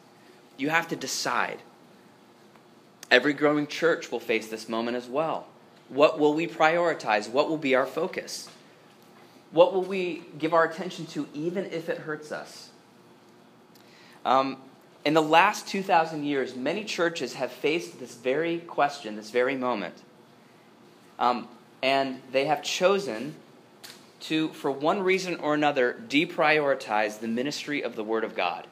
You 0.58 0.70
have 0.70 0.88
to 0.90 0.96
decide. 0.96 1.60
Every 3.12 3.34
growing 3.34 3.68
church 3.68 4.12
will 4.12 4.20
face 4.20 4.48
this 4.48 4.70
moment 4.70 4.98
as 4.98 5.08
well. 5.08 5.48
What 5.90 6.20
will 6.20 6.34
we 6.34 6.48
prioritize? 6.48 7.30
What 7.30 7.50
will 7.50 7.58
be 7.58 7.76
our 7.76 7.86
focus? 7.86 8.50
What 9.52 9.74
will 9.74 9.84
we 9.84 10.24
give 10.38 10.54
our 10.54 10.66
attention 10.66 11.06
to, 11.08 11.28
even 11.34 11.66
if 11.66 11.90
it 11.90 12.00
hurts 12.00 12.32
us? 12.32 12.70
Um, 14.26 14.58
in 15.06 15.14
the 15.14 15.22
last 15.22 15.68
2,000 15.68 16.26
years, 16.26 16.56
many 16.56 16.84
churches 16.84 17.36
have 17.36 17.52
faced 17.52 18.00
this 18.00 18.16
very 18.16 18.60
question, 18.60 19.16
this 19.16 19.30
very 19.30 19.56
moment. 19.56 19.96
Um, 21.18 21.48
and 21.82 22.22
they 22.32 22.46
have 22.46 22.62
chosen 22.62 23.36
to, 24.28 24.50
for 24.50 24.72
one 24.72 25.04
reason 25.04 25.38
or 25.38 25.54
another, 25.54 25.96
deprioritize 26.08 27.20
the 27.20 27.28
ministry 27.28 27.82
of 27.82 27.96
the 27.96 28.04
Word 28.04 28.24
of 28.24 28.36
God. 28.36 28.68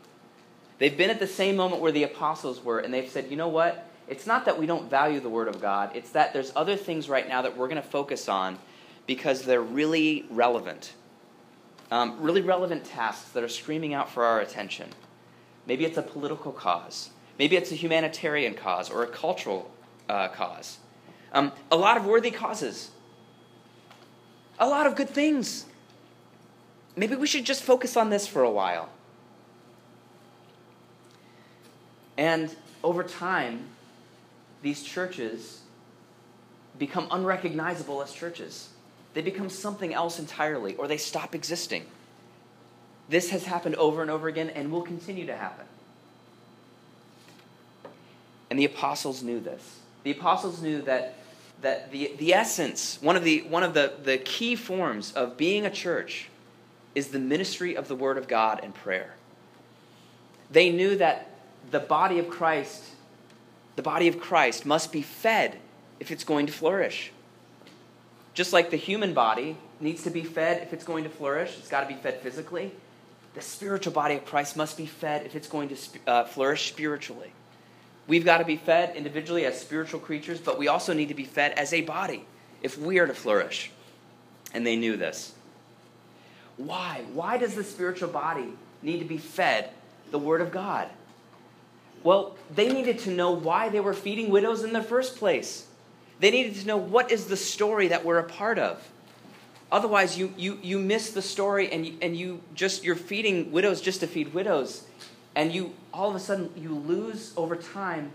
They've 0.77 0.97
been 0.97 1.09
at 1.09 1.19
the 1.19 1.27
same 1.27 1.55
moment 1.55 1.81
where 1.81 1.91
the 1.91 2.03
apostles 2.03 2.63
were, 2.63 2.79
and 2.79 2.93
they've 2.93 3.09
said, 3.09 3.29
you 3.29 3.37
know 3.37 3.47
what? 3.47 3.89
It's 4.07 4.27
not 4.27 4.45
that 4.45 4.59
we 4.59 4.65
don't 4.65 4.89
value 4.89 5.19
the 5.19 5.29
Word 5.29 5.47
of 5.47 5.61
God, 5.61 5.95
it's 5.95 6.11
that 6.11 6.33
there's 6.33 6.51
other 6.55 6.75
things 6.75 7.09
right 7.09 7.27
now 7.27 7.41
that 7.41 7.57
we're 7.57 7.67
going 7.67 7.81
to 7.81 7.87
focus 7.87 8.27
on 8.27 8.59
because 9.07 9.43
they're 9.43 9.61
really 9.61 10.25
relevant. 10.29 10.93
Um, 11.91 12.19
really 12.19 12.41
relevant 12.41 12.83
tasks 12.83 13.29
that 13.31 13.43
are 13.43 13.49
screaming 13.49 13.93
out 13.93 14.09
for 14.09 14.25
our 14.25 14.41
attention. 14.41 14.89
Maybe 15.67 15.85
it's 15.85 15.97
a 15.97 16.01
political 16.01 16.51
cause, 16.51 17.09
maybe 17.39 17.55
it's 17.55 17.71
a 17.71 17.75
humanitarian 17.75 18.53
cause 18.53 18.89
or 18.89 19.03
a 19.03 19.07
cultural 19.07 19.71
uh, 20.09 20.27
cause. 20.27 20.79
Um, 21.31 21.51
a 21.71 21.75
lot 21.75 21.97
of 21.97 22.05
worthy 22.05 22.31
causes 22.31 22.91
a 24.59 24.67
lot 24.67 24.87
of 24.87 24.95
good 24.95 25.09
things. 25.09 25.65
Maybe 26.95 27.15
we 27.15 27.27
should 27.27 27.45
just 27.45 27.63
focus 27.63 27.97
on 27.97 28.09
this 28.09 28.25
for 28.27 28.41
a 28.43 28.51
while. 28.51 28.89
And 32.17 32.55
over 32.83 33.03
time, 33.03 33.67
these 34.61 34.81
churches 34.83 35.61
become 36.79 37.07
unrecognizable 37.11 38.01
as 38.01 38.13
churches. 38.13 38.69
They 39.13 39.21
become 39.21 39.49
something 39.49 39.93
else 39.93 40.19
entirely, 40.19 40.75
or 40.75 40.87
they 40.87 40.97
stop 40.97 41.35
existing. 41.35 41.85
This 43.09 43.29
has 43.29 43.45
happened 43.45 43.75
over 43.75 44.01
and 44.01 44.09
over 44.09 44.27
again 44.27 44.49
and 44.49 44.71
will 44.71 44.81
continue 44.81 45.25
to 45.25 45.35
happen. 45.35 45.65
And 48.49 48.59
the 48.59 48.65
apostles 48.65 49.21
knew 49.21 49.39
this. 49.39 49.79
The 50.03 50.11
apostles 50.11 50.61
knew 50.61 50.81
that 50.83 51.15
that 51.65 51.89
the, 51.89 52.11
the 52.19 52.31
essence, 52.31 52.99
one 53.01 53.15
of, 53.15 53.23
the, 53.23 53.41
one 53.41 53.63
of 53.63 53.73
the, 53.73 53.91
the 54.03 54.19
key 54.19 54.55
forms 54.55 55.11
of 55.13 55.35
being 55.35 55.65
a 55.65 55.71
church 55.71 56.27
is 56.93 57.07
the 57.07 57.17
ministry 57.17 57.75
of 57.75 57.87
the 57.87 57.95
Word 57.95 58.19
of 58.19 58.27
God 58.27 58.59
and 58.61 58.71
prayer. 58.71 59.15
They 60.51 60.69
knew 60.69 60.95
that 60.97 61.27
the 61.71 61.79
body 61.79 62.19
of 62.19 62.29
Christ, 62.29 62.83
the 63.77 63.81
body 63.81 64.07
of 64.07 64.19
Christ 64.19 64.63
must 64.67 64.91
be 64.91 65.01
fed 65.01 65.57
if 65.99 66.11
it's 66.11 66.23
going 66.23 66.45
to 66.45 66.53
flourish. 66.53 67.11
Just 68.35 68.53
like 68.53 68.69
the 68.69 68.77
human 68.77 69.15
body 69.15 69.57
needs 69.79 70.03
to 70.03 70.11
be 70.11 70.21
fed 70.21 70.61
if 70.61 70.71
it's 70.71 70.83
going 70.83 71.03
to 71.03 71.09
flourish, 71.09 71.57
it's 71.57 71.69
got 71.69 71.81
to 71.81 71.87
be 71.87 71.99
fed 71.99 72.21
physically. 72.21 72.73
The 73.33 73.41
spiritual 73.41 73.91
body 73.91 74.13
of 74.13 74.25
Christ 74.25 74.55
must 74.55 74.77
be 74.77 74.85
fed 74.85 75.25
if 75.25 75.35
it's 75.35 75.47
going 75.47 75.69
to 75.69 75.75
uh, 76.05 76.23
flourish 76.25 76.69
spiritually. 76.69 77.31
We've 78.07 78.25
got 78.25 78.37
to 78.37 78.45
be 78.45 78.57
fed 78.57 78.95
individually 78.95 79.45
as 79.45 79.59
spiritual 79.59 79.99
creatures, 79.99 80.39
but 80.39 80.59
we 80.59 80.67
also 80.67 80.93
need 80.93 81.07
to 81.07 81.15
be 81.15 81.23
fed 81.23 81.53
as 81.53 81.73
a 81.73 81.81
body 81.81 82.25
if 82.61 82.77
we 82.77 82.99
are 82.99 83.07
to 83.07 83.13
flourish. 83.13 83.71
And 84.53 84.65
they 84.65 84.75
knew 84.75 84.95
this. 84.95 85.33
Why? 86.57 87.03
Why 87.13 87.37
does 87.37 87.55
the 87.55 87.63
spiritual 87.63 88.09
body 88.09 88.49
need 88.81 88.99
to 88.99 89.05
be 89.05 89.17
fed 89.17 89.71
the 90.11 90.19
Word 90.19 90.41
of 90.41 90.51
God? 90.51 90.89
Well, 92.03 92.35
they 92.53 92.71
needed 92.71 92.99
to 92.99 93.11
know 93.11 93.31
why 93.31 93.69
they 93.69 93.79
were 93.79 93.93
feeding 93.93 94.29
widows 94.29 94.63
in 94.63 94.71
the 94.71 94.83
first 94.83 95.17
place. 95.17 95.65
They 96.19 96.29
needed 96.29 96.55
to 96.55 96.67
know 96.67 96.77
what 96.77 97.11
is 97.11 97.25
the 97.25 97.35
story 97.35 97.87
that 97.87 98.05
we're 98.05 98.19
a 98.19 98.23
part 98.23 98.59
of. 98.59 98.87
Otherwise, 99.71 100.17
you, 100.17 100.31
you, 100.37 100.59
you 100.61 100.77
miss 100.77 101.09
the 101.09 101.21
story 101.21 101.71
and 101.71 101.85
you, 101.85 101.97
and 102.01 102.15
you 102.15 102.41
just, 102.53 102.83
you're 102.83 102.95
feeding 102.95 103.51
widows 103.51 103.81
just 103.81 104.01
to 104.01 104.07
feed 104.07 104.33
widows. 104.33 104.85
And 105.35 105.53
you, 105.53 105.73
all 105.93 106.09
of 106.09 106.15
a 106.15 106.19
sudden, 106.19 106.49
you 106.55 106.73
lose 106.73 107.33
over 107.35 107.55
time 107.55 108.11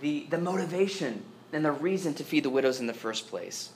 the, 0.00 0.26
the 0.30 0.38
motivation 0.38 1.22
and 1.52 1.64
the 1.64 1.72
reason 1.72 2.14
to 2.14 2.24
feed 2.24 2.44
the 2.44 2.50
widows 2.50 2.80
in 2.80 2.86
the 2.86 2.94
first 2.94 3.28
place. 3.28 3.70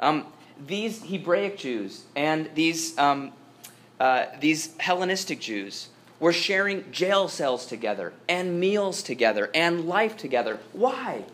Um, 0.00 0.26
these 0.66 1.02
Hebraic 1.02 1.58
Jews 1.58 2.04
and 2.14 2.48
these, 2.54 2.96
um, 2.98 3.32
uh, 4.00 4.26
these 4.40 4.74
Hellenistic 4.78 5.40
Jews 5.40 5.88
were 6.18 6.32
sharing 6.32 6.90
jail 6.90 7.28
cells 7.28 7.66
together 7.66 8.12
and 8.28 8.58
meals 8.58 9.02
together 9.02 9.50
and 9.54 9.86
life 9.86 10.16
together. 10.16 10.58
Why? 10.72 11.24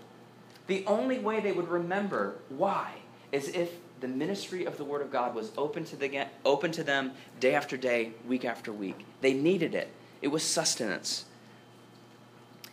The 0.66 0.84
only 0.86 1.18
way 1.18 1.40
they 1.40 1.52
would 1.52 1.68
remember 1.68 2.34
why 2.48 2.94
is 3.30 3.48
if 3.48 3.70
the 4.02 4.08
ministry 4.08 4.66
of 4.66 4.76
the 4.76 4.84
Word 4.84 5.00
of 5.00 5.10
God 5.10 5.34
was 5.34 5.52
open 5.56 5.84
to, 5.86 5.96
the, 5.96 6.26
open 6.44 6.72
to 6.72 6.84
them 6.84 7.12
day 7.40 7.54
after 7.54 7.78
day, 7.78 8.10
week 8.28 8.44
after 8.44 8.72
week. 8.72 9.06
They 9.22 9.32
needed 9.32 9.74
it, 9.74 9.88
it 10.20 10.28
was 10.28 10.42
sustenance. 10.42 11.24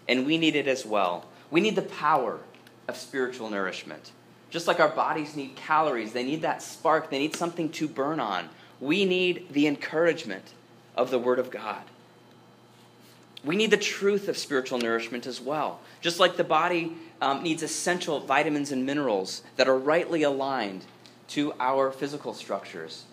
And 0.09 0.25
we 0.25 0.39
need 0.39 0.55
it 0.55 0.67
as 0.67 0.85
well. 0.85 1.25
We 1.51 1.61
need 1.61 1.75
the 1.75 1.83
power 1.83 2.39
of 2.87 2.97
spiritual 2.97 3.51
nourishment. 3.51 4.11
Just 4.49 4.67
like 4.67 4.79
our 4.79 4.89
bodies 4.89 5.35
need 5.35 5.55
calories, 5.55 6.13
they 6.13 6.23
need 6.23 6.41
that 6.41 6.63
spark, 6.63 7.11
they 7.11 7.19
need 7.19 7.35
something 7.35 7.69
to 7.73 7.87
burn 7.87 8.19
on. 8.19 8.49
We 8.81 9.05
need 9.05 9.53
the 9.53 9.67
encouragement 9.67 10.53
of 10.95 11.11
the 11.11 11.19
Word 11.19 11.37
of 11.37 11.51
God. 11.51 11.83
We 13.43 13.55
need 13.55 13.69
the 13.69 13.77
truth 13.77 14.27
of 14.27 14.37
spiritual 14.37 14.79
nourishment 14.79 15.27
as 15.27 15.39
well. 15.39 15.79
Just 16.01 16.19
like 16.19 16.37
the 16.37 16.43
body 16.43 16.93
um, 17.21 17.43
needs 17.43 17.61
essential 17.61 18.19
vitamins 18.19 18.71
and 18.71 18.85
minerals 18.85 19.43
that 19.57 19.67
are 19.67 19.77
rightly 19.77 20.23
aligned 20.23 20.85
to 21.29 21.53
our 21.59 21.91
physical 21.91 22.33
structures. 22.33 23.05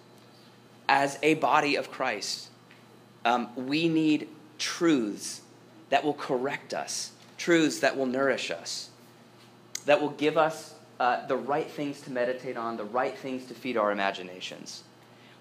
As 0.89 1.19
a 1.23 1.35
body 1.35 1.77
of 1.77 1.91
Christ, 1.91 2.49
um, 3.25 3.49
we 3.57 3.89
need 3.89 4.29
truths 4.59 5.43
that 5.91 6.05
will 6.05 6.15
correct 6.15 6.75
us, 6.75 7.13
truths 7.39 7.81
that 7.81 7.97
will 7.97 8.07
nourish 8.07 8.51
us, 8.51 8.91
that 9.85 10.01
will 10.01 10.11
give 10.11 10.37
us 10.37 10.75
uh, 10.99 11.27
the 11.27 11.37
right 11.37 11.71
things 11.71 12.01
to 12.03 12.11
meditate 12.11 12.57
on, 12.57 12.77
the 12.77 12.85
right 12.85 13.17
things 13.17 13.47
to 13.47 13.55
feed 13.55 13.77
our 13.77 13.93
imaginations. 13.93 14.83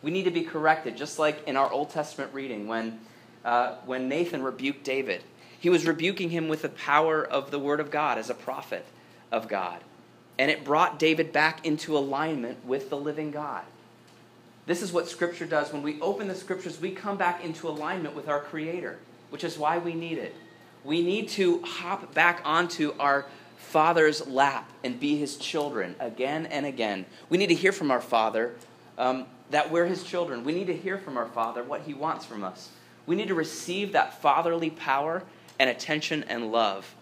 We 0.02 0.12
need 0.12 0.24
to 0.24 0.32
be 0.32 0.44
corrected, 0.44 0.98
just 0.98 1.18
like 1.18 1.48
in 1.48 1.56
our 1.56 1.72
Old 1.72 1.90
Testament 1.90 2.34
reading 2.34 2.68
when, 2.68 3.00
uh, 3.44 3.76
when 3.86 4.10
Nathan 4.10 4.44
rebuked 4.44 4.84
David. 4.84 5.24
He 5.60 5.70
was 5.70 5.88
rebuking 5.88 6.30
him 6.30 6.48
with 6.48 6.62
the 6.62 6.70
power 6.70 7.24
of 7.24 7.50
the 7.52 7.58
Word 7.58 7.80
of 7.80 7.90
God 7.90 8.18
as 8.18 8.30
a 8.30 8.36
prophet 8.36 8.86
of 9.32 9.48
God 9.48 9.82
and 10.38 10.52
it 10.52 10.64
brought 10.64 11.00
David 11.00 11.32
back 11.32 11.66
into 11.66 11.98
alignment 11.98 12.66
with 12.66 12.90
the 12.90 12.98
living 12.98 13.32
God. 13.32 13.64
This 14.66 14.82
is 14.82 14.92
what 14.92 15.08
Scripture 15.08 15.46
does. 15.46 15.72
When 15.72 15.84
we 15.84 16.02
open 16.02 16.28
the 16.28 16.36
Scriptures, 16.36 16.82
we 16.82 16.92
come 16.92 17.18
back 17.18 17.44
into 17.44 17.70
alignment 17.70 18.16
with 18.16 18.28
our 18.28 18.40
Creator, 18.40 18.98
which 19.30 19.44
is 19.44 19.58
why 19.58 19.78
we 19.78 19.94
need 19.94 20.18
it. 20.18 20.36
We 20.84 21.02
need 21.02 21.30
to 21.30 21.62
hop 21.62 22.14
back 22.14 22.42
onto 22.44 22.94
our 23.00 23.26
Father's 23.58 24.28
lap 24.28 24.70
and 24.84 25.00
be 25.00 25.18
His 25.18 25.38
children 25.38 25.96
again 26.00 26.46
and 26.48 26.66
again. 26.66 27.06
We 27.30 27.38
need 27.38 27.48
to 27.48 27.56
hear 27.56 27.72
from 27.72 27.92
our 27.92 28.02
Father 28.02 28.54
um, 28.98 29.26
that 29.52 29.72
we're 29.72 29.86
His 29.86 30.04
children. 30.04 30.44
We 30.44 30.54
need 30.54 30.68
to 30.68 30.78
hear 30.78 30.98
from 30.98 31.18
our 31.18 31.28
Father 31.28 31.64
what 31.64 31.82
He 31.82 31.94
wants 31.94 32.26
from 32.26 32.44
us. 32.44 32.70
We 33.06 33.16
need 33.16 33.28
to 33.28 33.36
receive 33.36 33.92
that 33.92 34.22
fatherly 34.22 34.72
power 34.72 35.24
and 35.60 35.70
attention 35.70 36.24
and 36.24 36.52
love. 36.52 36.96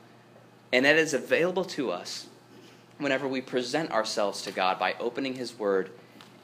And 0.72 0.86
that 0.86 0.98
is 0.98 1.14
available 1.14 1.66
to 1.66 1.92
us 1.92 2.28
whenever 2.98 3.28
we 3.28 3.42
present 3.42 3.92
ourselves 3.92 4.42
to 4.44 4.52
God 4.52 4.80
by 4.80 4.96
opening 5.00 5.36
His 5.36 5.58
Word 5.58 5.92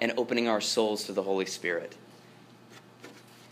and 0.01 0.13
opening 0.17 0.47
our 0.47 0.61
souls 0.61 1.03
to 1.05 1.13
the 1.13 1.23
Holy 1.23 1.45
Spirit. 1.45 1.95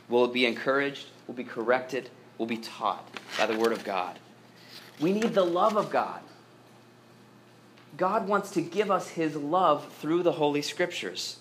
We'll 0.10 0.28
be 0.28 0.46
encouraged, 0.46 1.08
we'll 1.28 1.36
be 1.36 1.44
corrected, 1.44 2.10
we'll 2.38 2.48
be 2.48 2.58
taught 2.58 3.06
by 3.38 3.46
the 3.46 3.58
Word 3.58 3.72
of 3.72 3.84
God. 3.84 4.20
We 5.00 5.14
need 5.14 5.34
the 5.34 5.46
love 5.46 5.76
of 5.76 5.90
God. 5.90 6.22
God 7.98 8.28
wants 8.28 8.52
to 8.52 8.62
give 8.62 8.92
us 8.92 9.10
His 9.10 9.36
love 9.36 9.92
through 10.00 10.24
the 10.24 10.34
Holy 10.34 10.62
Scriptures. 10.62 11.38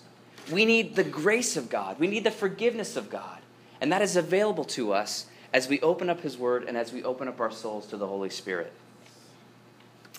We 0.51 0.65
need 0.65 0.95
the 0.95 1.03
grace 1.03 1.57
of 1.57 1.69
God, 1.69 1.99
we 1.99 2.07
need 2.07 2.23
the 2.23 2.31
forgiveness 2.31 2.95
of 2.95 3.09
God. 3.09 3.39
And 3.79 3.91
that 3.91 4.01
is 4.01 4.15
available 4.15 4.65
to 4.65 4.91
us 4.91 5.27
as 5.53 5.67
we 5.67 5.79
open 5.81 6.09
up 6.09 6.21
His 6.21 6.37
Word 6.37 6.63
and 6.63 6.75
as 6.75 6.91
we 6.91 7.03
open 7.03 7.27
up 7.27 7.39
our 7.39 7.51
souls 7.51 7.87
to 7.87 7.97
the 7.97 8.07
Holy 8.07 8.29
Spirit. 8.29 8.73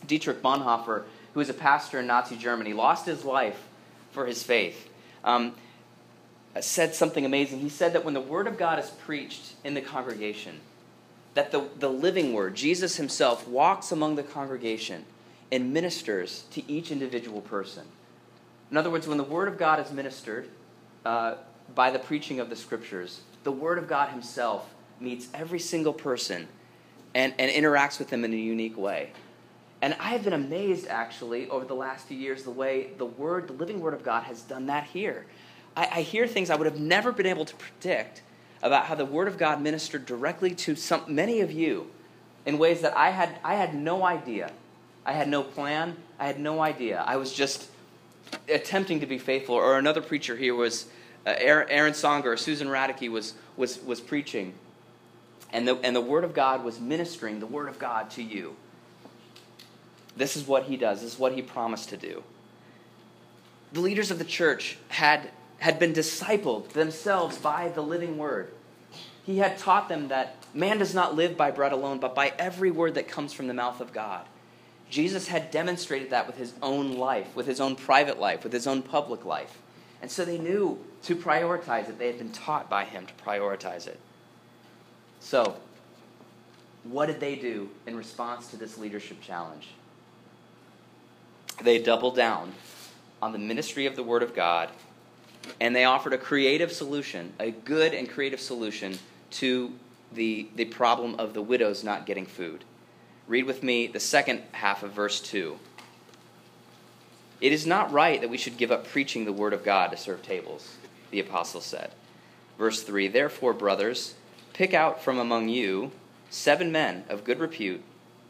Dietrich 0.07 0.43
Bonhoeffer 0.43 1.05
who 1.39 1.41
was 1.41 1.51
a 1.51 1.55
pastor 1.55 2.01
in 2.01 2.07
Nazi 2.09 2.37
Germany, 2.37 2.73
lost 2.73 3.07
his 3.07 3.25
life 3.25 3.69
for 4.11 4.27
his 4.27 4.43
faith, 4.43 4.91
um, 5.23 5.55
said 6.59 6.97
something 6.97 7.25
amazing. 7.25 7.61
He 7.61 7.69
said 7.69 7.93
that 7.93 8.05
when 8.05 8.13
the 8.13 8.21
Word 8.21 8.49
of 8.49 8.59
God 8.59 8.81
is 8.81 8.91
preached 8.91 9.53
in 9.63 9.75
the 9.75 9.81
congregation, 9.81 10.59
that 11.35 11.53
the, 11.53 11.69
the 11.79 11.89
living 11.89 12.33
Word, 12.33 12.57
Jesus 12.57 12.97
Himself, 12.97 13.47
walks 13.47 13.93
among 13.93 14.17
the 14.17 14.25
congregation 14.25 15.05
and 15.53 15.73
ministers 15.73 16.43
to 16.51 16.69
each 16.69 16.91
individual 16.91 17.41
person. 17.41 17.85
In 18.73 18.77
other 18.77 18.91
words, 18.91 19.07
when 19.07 19.17
the 19.17 19.23
Word 19.23 19.47
of 19.47 19.59
God 19.59 19.79
is 19.79 19.93
ministered 19.93 20.49
uh, 21.07 21.37
by 21.73 21.93
the 21.93 22.01
preaching 22.01 22.41
of 22.41 22.51
the 22.51 22.57
Scriptures, 22.57 23.21
the 23.45 23.53
Word 23.53 23.79
of 23.79 23.87
God 23.87 24.09
Himself 24.09 24.75
meets 24.99 25.29
every 25.33 25.61
single 25.61 25.93
person 25.93 26.49
and, 27.15 27.33
and 27.39 27.49
interacts 27.49 28.01
with 28.01 28.09
them 28.09 28.25
in 28.25 28.33
a 28.33 28.37
unique 28.37 28.77
way. 28.77 29.13
And 29.81 29.95
I 30.01 30.11
have 30.11 30.25
been 30.25 30.33
amazed, 30.33 30.89
actually, 30.89 31.49
over 31.49 31.65
the 31.65 31.75
last 31.75 32.07
few 32.09 32.19
years, 32.19 32.43
the 32.43 32.51
way 32.51 32.91
the 32.99 33.07
Word, 33.07 33.47
the 33.47 33.53
living 33.53 33.81
Word 33.81 33.95
of 33.95 34.03
God, 34.03 34.25
has 34.25 34.43
done 34.43 34.67
that 34.67 34.85
here. 34.85 35.27
I, 35.77 35.89
I, 35.93 36.03
hear 36.03 36.27
things 36.27 36.51
I 36.51 36.57
would 36.57 36.67
have 36.67 36.81
never 36.81 37.13
been 37.13 37.27
able 37.27 37.45
to 37.45 37.55
predict 37.55 38.23
about 38.61 38.87
how 38.87 38.97
the 38.97 39.05
Word 39.05 39.29
of 39.29 39.39
God 39.39 39.63
ministered 39.63 40.05
directly 40.05 40.53
to 40.57 40.75
some, 40.75 41.05
many 41.07 41.41
of 41.41 41.53
you 41.53 41.89
in 42.45 42.59
ways 42.59 42.81
that 42.81 42.97
I 42.97 43.11
had, 43.11 43.39
I 43.45 43.55
had 43.55 43.75
no 43.75 44.05
idea. 44.05 44.51
I 45.07 45.13
had 45.13 45.29
no 45.29 45.43
plan. 45.43 45.97
I 46.19 46.27
had 46.27 46.41
no 46.41 46.61
idea. 46.61 47.05
I 47.07 47.17
was 47.17 47.33
just 47.33 47.69
attempting 48.49 49.01
to 49.01 49.07
be 49.07 49.19
faithful. 49.19 49.55
Or 49.55 49.79
another 49.79 50.01
preacher 50.01 50.37
here 50.37 50.55
was 50.55 50.87
uh, 51.25 51.35
Aaron 51.39 51.93
Songer, 51.93 52.27
or 52.27 52.37
Susan 52.37 52.67
Radicke 52.69 53.11
was, 53.11 53.35
was, 53.57 53.81
was 53.85 54.01
preaching. 54.01 54.55
And 55.53 55.69
the, 55.69 55.77
and 55.77 55.95
the 55.95 56.01
Word 56.01 56.25
of 56.25 56.35
God 56.35 56.65
was 56.65 56.81
ministering 56.81 57.39
the 57.39 57.47
Word 57.47 57.69
of 57.69 57.79
God 57.79 58.11
to 58.13 58.23
you. 58.23 58.57
This 60.19 60.37
is 60.37 60.47
what 60.47 60.65
he 60.65 60.77
does, 60.77 61.03
this 61.03 61.15
is 61.15 61.19
what 61.19 61.33
he 61.33 61.43
promised 61.43 61.91
to 61.91 61.97
do. 61.97 62.25
The 63.73 63.81
leaders 63.81 64.11
of 64.11 64.19
the 64.19 64.25
church 64.25 64.77
had, 64.89 65.31
had 65.59 65.79
been 65.79 65.93
discipled 65.93 66.71
themselves 66.71 67.39
by 67.39 67.69
the 67.69 67.83
living 67.83 68.19
word. 68.19 68.53
He 69.25 69.39
had 69.39 69.59
taught 69.59 69.89
them 69.89 70.09
that 70.09 70.37
man 70.53 70.79
does 70.79 70.95
not 70.95 71.15
live 71.15 71.37
by 71.37 71.53
bread 71.53 71.73
alone, 71.73 71.99
but 71.99 72.15
by 72.15 72.33
every 72.39 72.71
word 72.71 72.95
that 72.95 73.07
comes 73.07 73.33
from 73.33 73.47
the 73.47 73.55
mouth 73.55 73.81
of 73.81 73.93
God. 73.93 74.27
Jesus 74.91 75.29
had 75.29 75.51
demonstrated 75.51 76.11
that 76.11 76.27
with 76.27 76.37
his 76.37 76.53
own 76.63 76.95
life, 76.97 77.37
with 77.37 77.47
his 77.47 77.61
own 77.61 77.77
private 77.77 78.19
life, 78.19 78.43
with 78.43 78.53
his 78.53 78.67
own 78.67 78.83
public 78.83 79.25
life. 79.25 79.59
And 80.03 80.11
so 80.11 80.25
they 80.25 80.39
knew 80.39 80.79
to 81.05 81.15
prioritize 81.15 81.89
it. 81.89 81.99
They 81.99 82.07
had 82.07 82.19
been 82.19 82.33
taught 82.33 82.69
by 82.69 82.85
him 82.85 83.07
to 83.07 83.15
prioritize 83.25 83.87
it. 83.87 84.01
So, 85.21 85.57
what 86.85 87.07
did 87.07 87.21
they 87.21 87.37
do 87.37 87.69
in 87.87 87.97
response 87.97 88.49
to 88.49 88.57
this 88.57 88.79
leadership 88.79 89.21
challenge? 89.21 89.69
They 91.63 91.79
doubled 91.79 92.17
down 92.17 92.53
on 93.21 93.33
the 93.33 93.39
ministry 93.39 93.87
of 93.87 93.97
the 93.97 94.03
Word 94.03 94.23
of 94.23 94.35
God, 94.35 94.71
and 95.61 95.75
they 95.75 95.85
offered 95.85 96.13
a 96.13 96.19
creative 96.19 96.73
solution, 96.73 97.33
a 97.41 97.51
good 97.51 97.95
and 97.95 98.09
creative 98.09 98.41
solution 98.41 98.99
to 99.31 99.73
the, 100.13 100.49
the 100.57 100.65
problem 100.65 101.17
of 101.17 101.35
the 101.35 101.43
widows 101.43 101.85
not 101.85 102.07
getting 102.07 102.27
food. 102.27 102.65
Read 103.27 103.45
with 103.45 103.63
me 103.63 103.87
the 103.87 104.01
second 104.01 104.43
half 104.53 104.83
of 104.83 104.93
verse 104.93 105.21
2. 105.21 105.59
It 107.41 107.53
is 107.53 107.67
not 107.67 107.93
right 107.93 108.21
that 108.21 108.31
we 108.31 108.39
should 108.39 108.57
give 108.57 108.73
up 108.73 108.87
preaching 108.87 109.25
the 109.25 109.33
Word 109.33 109.53
of 109.53 109.65
God 109.65 109.91
to 109.91 109.97
serve 109.97 110.23
tables, 110.23 110.77
the 111.11 111.21
apostle 111.21 111.61
said. 111.61 111.93
Verse 112.59 112.83
3 112.83 113.09
Therefore, 113.09 113.53
brothers, 113.53 114.15
pick 114.53 114.75
out 114.75 115.03
from 115.03 115.19
among 115.19 115.49
you 115.49 115.93
seven 116.31 116.73
men 116.73 117.05
of 117.09 117.25
good 117.25 117.39
repute, 117.39 117.83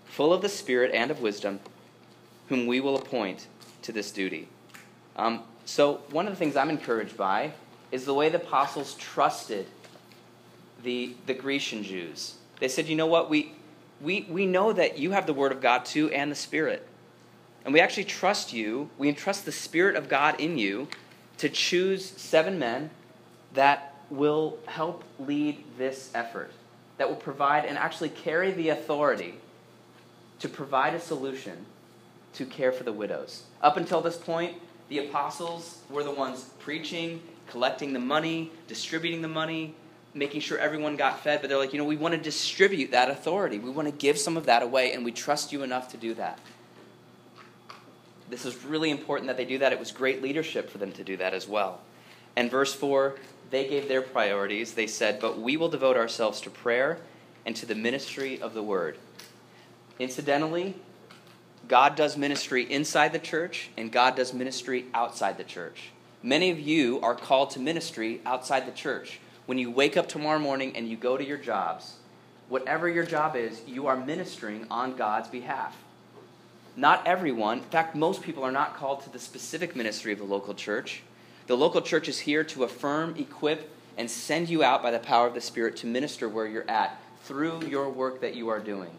full 0.04 0.32
of 0.32 0.42
the 0.42 0.48
Spirit 0.48 0.90
and 0.92 1.10
of 1.10 1.20
wisdom 1.20 1.60
whom 2.48 2.66
we 2.66 2.80
will 2.80 2.96
appoint 2.96 3.46
to 3.82 3.92
this 3.92 4.10
duty. 4.10 4.48
Um, 5.16 5.42
so, 5.64 6.00
one 6.10 6.26
of 6.26 6.32
the 6.32 6.38
things 6.38 6.56
I'm 6.56 6.70
encouraged 6.70 7.16
by 7.16 7.52
is 7.92 8.04
the 8.04 8.14
way 8.14 8.28
the 8.28 8.38
apostles 8.38 8.94
trusted 8.94 9.66
the, 10.82 11.14
the 11.26 11.34
Grecian 11.34 11.82
Jews. 11.82 12.36
They 12.60 12.68
said, 12.68 12.86
you 12.86 12.96
know 12.96 13.06
what, 13.06 13.28
we, 13.30 13.52
we, 14.00 14.26
we 14.28 14.46
know 14.46 14.72
that 14.72 14.98
you 14.98 15.10
have 15.10 15.26
the 15.26 15.34
Word 15.34 15.52
of 15.52 15.60
God 15.60 15.84
too 15.84 16.10
and 16.10 16.30
the 16.30 16.36
Spirit. 16.36 16.86
And 17.64 17.74
we 17.74 17.80
actually 17.80 18.04
trust 18.04 18.52
you, 18.52 18.88
we 18.96 19.08
entrust 19.08 19.44
the 19.44 19.52
Spirit 19.52 19.96
of 19.96 20.08
God 20.08 20.40
in 20.40 20.58
you 20.58 20.88
to 21.38 21.48
choose 21.48 22.04
seven 22.04 22.58
men 22.58 22.90
that 23.54 23.94
will 24.10 24.58
help 24.66 25.04
lead 25.18 25.62
this 25.76 26.10
effort, 26.14 26.52
that 26.96 27.08
will 27.08 27.16
provide 27.16 27.64
and 27.64 27.76
actually 27.76 28.08
carry 28.08 28.52
the 28.52 28.70
authority 28.70 29.34
to 30.38 30.48
provide 30.48 30.94
a 30.94 31.00
solution 31.00 31.66
to 32.34 32.44
care 32.46 32.72
for 32.72 32.84
the 32.84 32.92
widows. 32.92 33.44
Up 33.62 33.76
until 33.76 34.00
this 34.00 34.16
point, 34.16 34.56
the 34.88 34.98
apostles 34.98 35.82
were 35.90 36.02
the 36.02 36.10
ones 36.10 36.50
preaching, 36.58 37.22
collecting 37.48 37.92
the 37.92 37.98
money, 37.98 38.50
distributing 38.66 39.22
the 39.22 39.28
money, 39.28 39.74
making 40.14 40.40
sure 40.40 40.58
everyone 40.58 40.96
got 40.96 41.20
fed. 41.20 41.40
But 41.40 41.50
they're 41.50 41.58
like, 41.58 41.72
you 41.72 41.78
know, 41.78 41.84
we 41.84 41.96
want 41.96 42.14
to 42.14 42.20
distribute 42.20 42.90
that 42.92 43.10
authority. 43.10 43.58
We 43.58 43.70
want 43.70 43.88
to 43.88 43.92
give 43.92 44.18
some 44.18 44.36
of 44.36 44.46
that 44.46 44.62
away, 44.62 44.92
and 44.92 45.04
we 45.04 45.12
trust 45.12 45.52
you 45.52 45.62
enough 45.62 45.90
to 45.90 45.96
do 45.96 46.14
that. 46.14 46.38
This 48.30 48.44
is 48.44 48.64
really 48.64 48.90
important 48.90 49.28
that 49.28 49.36
they 49.36 49.44
do 49.44 49.58
that. 49.58 49.72
It 49.72 49.78
was 49.78 49.90
great 49.90 50.22
leadership 50.22 50.70
for 50.70 50.78
them 50.78 50.92
to 50.92 51.04
do 51.04 51.16
that 51.16 51.34
as 51.34 51.48
well. 51.48 51.80
And 52.36 52.50
verse 52.50 52.74
4, 52.74 53.16
they 53.50 53.66
gave 53.68 53.88
their 53.88 54.02
priorities. 54.02 54.74
They 54.74 54.86
said, 54.86 55.20
But 55.20 55.38
we 55.38 55.56
will 55.56 55.68
devote 55.68 55.96
ourselves 55.96 56.40
to 56.42 56.50
prayer 56.50 56.98
and 57.46 57.56
to 57.56 57.66
the 57.66 57.74
ministry 57.74 58.40
of 58.40 58.52
the 58.54 58.62
word. 58.62 58.98
Incidentally, 59.98 60.74
God 61.68 61.96
does 61.96 62.16
ministry 62.16 62.70
inside 62.72 63.12
the 63.12 63.18
church, 63.18 63.68
and 63.76 63.92
God 63.92 64.16
does 64.16 64.32
ministry 64.32 64.86
outside 64.94 65.36
the 65.36 65.44
church. 65.44 65.90
Many 66.22 66.50
of 66.50 66.58
you 66.58 66.98
are 67.02 67.14
called 67.14 67.50
to 67.50 67.60
ministry 67.60 68.22
outside 68.24 68.66
the 68.66 68.72
church. 68.72 69.20
When 69.44 69.58
you 69.58 69.70
wake 69.70 69.94
up 69.94 70.08
tomorrow 70.08 70.38
morning 70.38 70.74
and 70.74 70.88
you 70.88 70.96
go 70.96 71.18
to 71.18 71.24
your 71.24 71.36
jobs, 71.36 71.96
whatever 72.48 72.88
your 72.88 73.04
job 73.04 73.36
is, 73.36 73.60
you 73.66 73.86
are 73.86 73.96
ministering 73.96 74.66
on 74.70 74.96
God's 74.96 75.28
behalf. 75.28 75.76
Not 76.74 77.06
everyone, 77.06 77.58
in 77.58 77.64
fact, 77.64 77.94
most 77.94 78.22
people 78.22 78.44
are 78.44 78.52
not 78.52 78.74
called 78.74 79.02
to 79.02 79.10
the 79.10 79.18
specific 79.18 79.76
ministry 79.76 80.12
of 80.12 80.18
the 80.18 80.24
local 80.24 80.54
church. 80.54 81.02
The 81.48 81.56
local 81.56 81.82
church 81.82 82.08
is 82.08 82.20
here 82.20 82.44
to 82.44 82.64
affirm, 82.64 83.14
equip, 83.18 83.70
and 83.98 84.10
send 84.10 84.48
you 84.48 84.62
out 84.62 84.82
by 84.82 84.90
the 84.90 84.98
power 84.98 85.26
of 85.26 85.34
the 85.34 85.40
Spirit 85.42 85.76
to 85.78 85.86
minister 85.86 86.30
where 86.30 86.46
you're 86.46 86.70
at 86.70 86.98
through 87.24 87.66
your 87.66 87.90
work 87.90 88.22
that 88.22 88.34
you 88.34 88.48
are 88.48 88.60
doing 88.60 88.90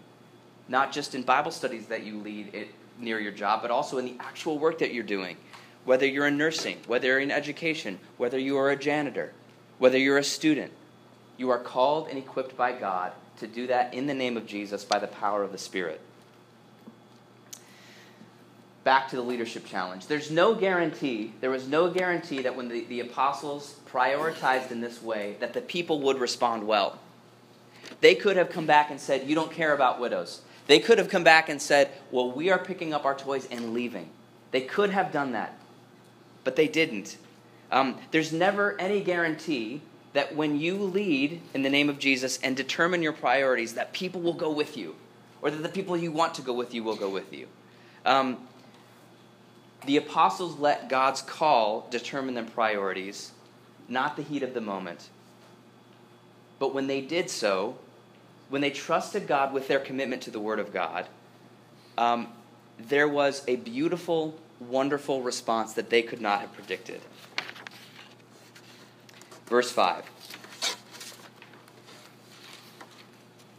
not 0.69 0.91
just 0.91 1.15
in 1.15 1.23
Bible 1.23 1.51
studies 1.51 1.88
that 1.88 2.03
you 2.03 2.19
lead 2.19 2.53
it, 2.53 2.69
near 2.99 3.19
your 3.19 3.32
job, 3.32 3.62
but 3.62 3.71
also 3.71 3.97
in 3.97 4.05
the 4.05 4.15
actual 4.19 4.60
work 4.60 4.79
that 4.79 4.93
you're 4.93 5.03
doing. 5.03 5.36
Whether 5.86 6.05
you're 6.05 6.27
in 6.27 6.38
nursing, 6.38 6.77
whether 6.88 7.08
you're 7.08 7.19
in 7.19 7.32
education, 7.32 7.99
whether 8.17 8.38
you 8.38 8.58
are 8.58 8.69
a 8.69 8.75
janitor, 8.75 9.34
whether 9.79 9.97
you're 9.97 10.17
a 10.17 10.23
student, 10.23 10.71
you 11.38 11.49
are 11.49 11.58
called 11.58 12.10
and 12.10 12.17
equipped 12.17 12.55
by 12.55 12.73
God 12.73 13.13
to 13.38 13.47
do 13.47 13.67
that 13.67 13.93
in 13.93 14.05
the 14.05 14.13
name 14.13 14.38
of 14.38 14.45
Jesus 14.45 14.84
by 14.84 14.99
the 14.99 15.08
power 15.08 15.41
of 15.41 15.51
the 15.51 15.58
Spirit. 15.58 16.01
Back 18.84 19.10
to 19.10 19.15
the 19.15 19.21
leadership 19.21 19.65
challenge. 19.65 20.08
There's 20.08 20.29
no 20.29 20.53
guarantee, 20.53 21.34
there 21.41 21.49
was 21.49 21.67
no 21.67 21.89
guarantee 21.89 22.41
that 22.41 22.55
when 22.55 22.67
the, 22.67 22.84
the 22.86 22.99
apostles 22.99 23.79
prioritized 23.89 24.71
in 24.71 24.82
this 24.82 25.01
way, 25.01 25.38
that 25.39 25.53
the 25.53 25.62
people 25.62 26.01
would 26.01 26.19
respond 26.19 26.67
well. 26.67 26.99
They 28.01 28.15
could 28.15 28.38
have 28.38 28.49
come 28.49 28.65
back 28.65 28.91
and 28.91 28.99
said, 28.99 29.27
You 29.27 29.36
don't 29.36 29.51
care 29.51 29.73
about 29.73 29.99
widows. 29.99 30.41
They 30.69 30.77
could 30.77 30.99
have 30.99 31.10
come 31.10 31.23
back 31.23 31.49
and 31.49 31.60
said, 31.60 31.89
Well, 32.12 32.32
we 32.32 32.51
are 32.51 32.60
picking 32.60 32.93
up 32.93 33.03
our 33.03 33.15
toys 33.15 33.47
and 33.49 33.73
leaving. 33.73 34.08
They 34.51 34.62
could 34.62 34.91
have 34.91 35.12
done 35.12 35.32
that, 35.32 35.60
but 36.43 36.55
they 36.55 36.67
didn't. 36.67 37.17
Um, 37.71 37.97
there's 38.12 38.32
never 38.32 38.79
any 38.79 39.01
guarantee 39.01 39.82
that 40.13 40.36
when 40.36 40.60
you 40.60 40.75
lead 40.75 41.41
in 41.55 41.63
the 41.63 41.71
name 41.71 41.89
of 41.89 41.97
Jesus 41.97 42.38
and 42.43 42.55
determine 42.55 43.01
your 43.01 43.13
priorities, 43.13 43.73
that 43.73 43.93
people 43.93 44.21
will 44.21 44.36
go 44.36 44.51
with 44.51 44.77
you, 44.77 44.95
or 45.41 45.49
that 45.49 45.63
the 45.63 45.69
people 45.69 45.97
you 45.97 46.12
want 46.12 46.36
to 46.36 46.43
go 46.43 46.53
with 46.53 46.71
you 46.71 46.84
will 46.84 46.95
go 46.95 47.10
with 47.10 47.34
you. 47.34 47.47
Um, 48.05 48.38
the 49.88 49.97
apostles 49.97 50.60
let 50.60 50.88
God's 50.88 51.23
call 51.23 51.88
determine 51.89 52.36
their 52.36 52.43
priorities, 52.43 53.32
not 53.88 54.15
the 54.15 54.21
heat 54.21 54.43
of 54.43 54.53
the 54.53 54.62
moment. 54.62 55.10
But 56.60 56.75
when 56.75 56.86
they 56.86 57.01
did 57.01 57.32
so, 57.32 57.79
when 58.49 58.62
they 58.62 58.71
trusted 58.71 59.27
God 59.27 59.53
with 59.53 59.67
their 59.67 59.79
commitment 59.79 60.23
to 60.23 60.31
the 60.31 60.39
Word 60.39 60.59
of 60.59 60.73
God, 60.73 61.07
um, 61.97 62.27
there 62.77 63.07
was 63.07 63.43
a 63.47 63.55
beautiful, 63.57 64.35
wonderful 64.59 65.21
response 65.21 65.73
that 65.73 65.89
they 65.89 66.01
could 66.01 66.21
not 66.21 66.41
have 66.41 66.53
predicted. 66.53 67.01
Verse 69.45 69.71
5. 69.71 70.03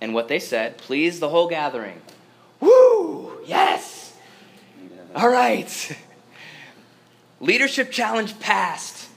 And 0.00 0.14
what 0.14 0.28
they 0.28 0.38
said 0.38 0.78
pleased 0.78 1.20
the 1.20 1.28
whole 1.28 1.48
gathering. 1.48 2.00
Woo! 2.60 3.38
Yes! 3.46 4.16
All 5.14 5.28
right. 5.28 5.96
Leadership 7.40 7.90
challenge 7.90 8.38
passed. 8.38 9.08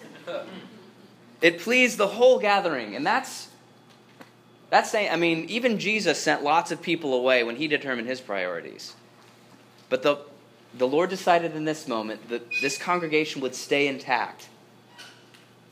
It 1.42 1.60
pleased 1.60 1.98
the 1.98 2.08
whole 2.08 2.40
gathering. 2.40 2.96
And 2.96 3.06
that's 3.06 3.50
that's 4.74 4.90
saying, 4.90 5.12
I 5.12 5.18
mean, 5.18 5.46
even 5.50 5.78
Jesus 5.78 6.18
sent 6.20 6.44
lots 6.44 6.72
of 6.72 6.82
people 6.82 7.14
away 7.14 7.44
when 7.44 7.58
he 7.58 7.68
determined 7.68 8.08
his 8.08 8.20
priorities. 8.20 8.96
But 9.88 10.02
the, 10.02 10.18
the 10.74 10.88
Lord 10.88 11.12
decided 11.12 11.56
in 11.56 11.64
this 11.64 11.88
moment 11.88 12.30
that 12.30 12.42
this 12.60 12.80
congregation 12.80 13.40
would 13.44 13.54
stay 13.54 13.88
intact. 13.88 14.50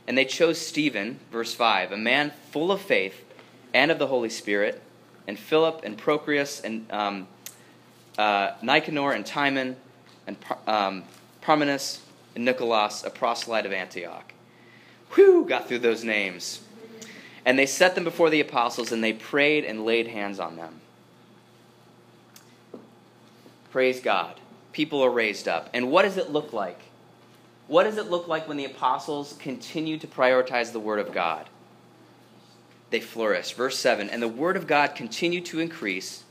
And 0.07 0.15
they 0.15 0.25
chose 0.25 0.59
Stephen, 0.59 1.19
verse 1.31 1.51
5, 1.51 1.93
a 1.93 1.97
man 1.97 2.31
full 2.51 2.71
of 2.71 2.79
faith 2.79 3.25
and 3.73 3.89
of 3.89 3.97
the 3.97 4.05
Holy 4.05 4.29
Spirit, 4.29 4.79
and 5.27 5.39
Philip 5.39 5.81
and 5.83 5.97
Prochorus 5.97 6.63
and 6.63 6.85
um, 6.91 7.27
uh, 8.19 8.51
Nicanor 8.61 9.13
and 9.13 9.25
Timon 9.25 9.77
and 10.27 10.37
um, 10.67 11.05
Parmenas 11.41 12.01
and 12.35 12.45
Nicholas, 12.45 13.03
a 13.03 13.09
proselyte 13.09 13.65
of 13.65 13.71
Antioch. 13.71 14.31
Whew, 15.15 15.43
got 15.43 15.67
through 15.67 15.79
those 15.79 16.03
names. 16.03 16.61
And 17.45 17.57
they 17.57 17.65
set 17.65 17.95
them 17.95 18.03
before 18.03 18.29
the 18.29 18.41
apostles, 18.41 18.91
and 18.91 19.03
they 19.03 19.13
prayed 19.13 19.65
and 19.65 19.85
laid 19.85 20.07
hands 20.07 20.39
on 20.39 20.55
them. 20.55 20.81
Praise 23.71 23.99
God. 23.99 24.39
People 24.73 25.01
are 25.01 25.09
raised 25.09 25.47
up. 25.47 25.69
And 25.73 25.89
what 25.91 26.03
does 26.03 26.17
it 26.17 26.29
look 26.29 26.53
like? 26.53 26.79
What 27.67 27.83
does 27.83 27.97
it 27.97 28.11
look 28.11 28.27
like 28.27 28.47
when 28.47 28.57
the 28.57 28.65
apostles 28.65 29.35
continue 29.39 29.97
to 29.97 30.07
prioritize 30.07 30.71
the 30.71 30.79
Word 30.79 30.99
of 30.99 31.13
God? 31.13 31.47
They 32.89 32.99
flourish. 32.99 33.53
Verse 33.53 33.79
7 33.79 34.09
And 34.09 34.21
the 34.21 34.27
Word 34.27 34.57
of 34.57 34.67
God 34.67 34.93
continued 34.93 35.45
to 35.45 35.59
increase, 35.59 36.23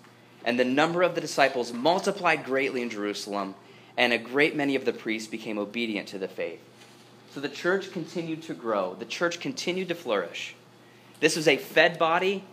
and 0.44 0.58
the 0.58 0.64
number 0.64 1.02
of 1.02 1.14
the 1.14 1.20
disciples 1.20 1.72
multiplied 1.72 2.44
greatly 2.44 2.82
in 2.82 2.90
Jerusalem, 2.90 3.54
and 3.96 4.12
a 4.12 4.18
great 4.18 4.54
many 4.54 4.76
of 4.76 4.84
the 4.84 4.92
priests 4.92 5.28
became 5.28 5.58
obedient 5.58 6.08
to 6.08 6.18
the 6.18 6.28
faith. 6.28 6.60
So 7.32 7.40
the 7.40 7.48
church 7.48 7.90
continued 7.90 8.42
to 8.44 8.54
grow, 8.54 8.94
the 8.94 9.04
church 9.04 9.40
continued 9.40 9.88
to 9.88 9.94
flourish. 9.94 10.54
This 11.20 11.36
was 11.36 11.46
a 11.46 11.56
fed 11.56 11.98
body 11.98 12.44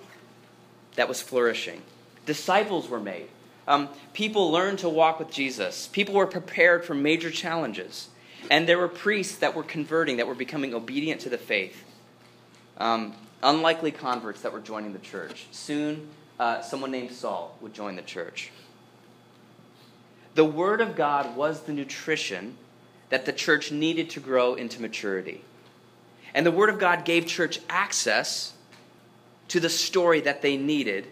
that 0.96 1.08
was 1.08 1.22
flourishing. 1.22 1.82
Disciples 2.26 2.90
were 2.90 3.00
made. 3.00 3.30
Um, 3.68 3.90
people 4.14 4.52
learned 4.52 4.80
to 4.80 4.90
walk 4.90 5.20
with 5.20 5.32
Jesus. 5.32 5.88
People 5.88 6.16
were 6.16 6.28
prepared 6.28 6.86
for 6.86 6.94
major 6.94 7.32
challenges. 7.32 8.10
And 8.50 8.68
there 8.68 8.78
were 8.78 8.88
priests 8.88 9.38
that 9.38 9.56
were 9.56 9.64
converting, 9.64 10.18
that 10.18 10.28
were 10.28 10.36
becoming 10.36 10.74
obedient 10.74 11.22
to 11.22 11.30
the 11.30 11.38
faith. 11.38 11.84
Um, 12.78 13.14
unlikely 13.44 13.92
converts 13.92 14.42
that 14.42 14.54
were 14.54 14.60
joining 14.60 14.94
the 14.94 15.00
church. 15.00 15.48
Soon, 15.52 16.08
uh, 16.40 16.62
someone 16.62 16.92
named 16.92 17.12
Saul 17.12 17.58
would 17.62 17.74
join 17.74 17.96
the 17.96 18.02
church. 18.02 18.52
The 20.36 20.46
Word 20.46 20.82
of 20.82 20.96
God 20.96 21.36
was 21.36 21.62
the 21.62 21.74
nutrition 21.74 22.58
that 23.10 23.26
the 23.26 23.34
church 23.34 23.72
needed 23.72 24.10
to 24.12 24.20
grow 24.20 24.54
into 24.54 24.82
maturity. 24.82 25.44
And 26.34 26.46
the 26.46 26.52
Word 26.52 26.70
of 26.70 26.80
God 26.80 27.06
gave 27.06 27.26
church 27.26 27.60
access 27.70 28.54
to 29.50 29.60
the 29.60 29.70
story 29.70 30.22
that 30.22 30.42
they 30.42 30.58
needed 30.58 31.08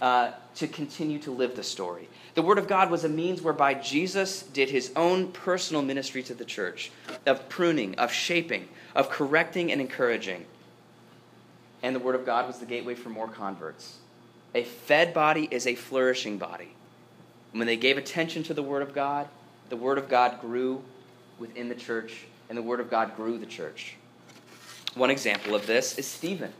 uh, 0.00 0.32
to 0.54 0.66
continue 0.66 1.18
to 1.20 1.30
live 1.30 1.56
the 1.56 1.62
story. 1.62 2.08
The 2.34 2.42
Word 2.42 2.58
of 2.58 2.68
God 2.68 2.90
was 2.90 3.04
a 3.04 3.08
means 3.08 3.42
whereby 3.42 3.74
Jesus 3.74 4.42
did 4.42 4.70
his 4.70 4.92
own 4.96 5.32
personal 5.32 5.82
ministry 5.82 6.22
to 6.24 6.34
the 6.34 6.44
church 6.44 6.90
of 7.26 7.48
pruning, 7.48 7.94
of 7.96 8.12
shaping, 8.12 8.68
of 8.94 9.10
correcting 9.10 9.72
and 9.72 9.80
encouraging. 9.80 10.46
And 11.82 11.94
the 11.94 12.00
Word 12.00 12.14
of 12.14 12.24
God 12.24 12.46
was 12.46 12.58
the 12.58 12.66
gateway 12.66 12.94
for 12.94 13.08
more 13.08 13.28
converts. 13.28 13.98
A 14.54 14.64
fed 14.64 15.14
body 15.14 15.48
is 15.50 15.66
a 15.66 15.74
flourishing 15.74 16.38
body. 16.38 16.74
When 17.52 17.66
they 17.66 17.76
gave 17.76 17.98
attention 17.98 18.42
to 18.44 18.54
the 18.54 18.62
Word 18.62 18.82
of 18.82 18.94
God, 18.94 19.28
the 19.68 19.76
Word 19.76 19.98
of 19.98 20.08
God 20.08 20.40
grew 20.40 20.82
within 21.38 21.68
the 21.68 21.74
church, 21.74 22.26
and 22.48 22.56
the 22.56 22.62
Word 22.62 22.80
of 22.80 22.90
God 22.90 23.16
grew 23.16 23.38
the 23.38 23.46
church. 23.46 23.96
One 24.94 25.10
example 25.10 25.54
of 25.54 25.66
this 25.66 25.98
is 25.98 26.06
Stephen. 26.06 26.52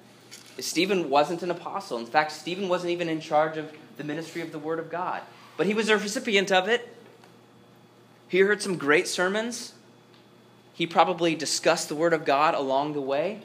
Stephen 0.63 1.11
wasn't 1.11 1.43
an 1.43 1.51
apostle. 1.51 1.99
In 1.99 2.07
fact, 2.07 2.33
Stephen 2.33 2.69
wasn't 2.69 2.91
even 2.91 3.09
in 3.09 3.21
charge 3.21 3.57
of 3.57 3.73
the 3.97 4.05
ministry 4.05 4.43
of 4.43 4.53
the 4.53 4.59
Word 4.59 4.79
of 4.79 4.91
God. 4.91 5.23
But 5.57 5.67
he 5.67 5.75
was 5.75 5.89
a 5.89 5.97
recipient 5.97 6.51
of 6.51 6.69
it. 6.69 6.95
He 8.29 8.41
heard 8.41 8.63
some 8.63 8.77
great 8.77 9.09
sermons. 9.09 9.75
He 10.73 10.87
probably 10.87 11.35
discussed 11.35 11.89
the 11.89 11.95
Word 11.95 12.13
of 12.13 12.25
God 12.25 12.55
along 12.55 12.95
the 12.95 13.01
way. 13.01 13.43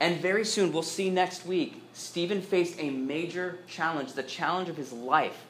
And 0.00 0.20
very 0.20 0.44
soon, 0.44 0.72
we'll 0.72 0.82
see 0.82 1.10
next 1.10 1.44
week, 1.44 1.82
Stephen 1.92 2.40
faced 2.40 2.78
a 2.78 2.90
major 2.90 3.58
challenge, 3.66 4.12
the 4.12 4.22
challenge 4.22 4.68
of 4.68 4.76
his 4.76 4.92
life, 4.92 5.44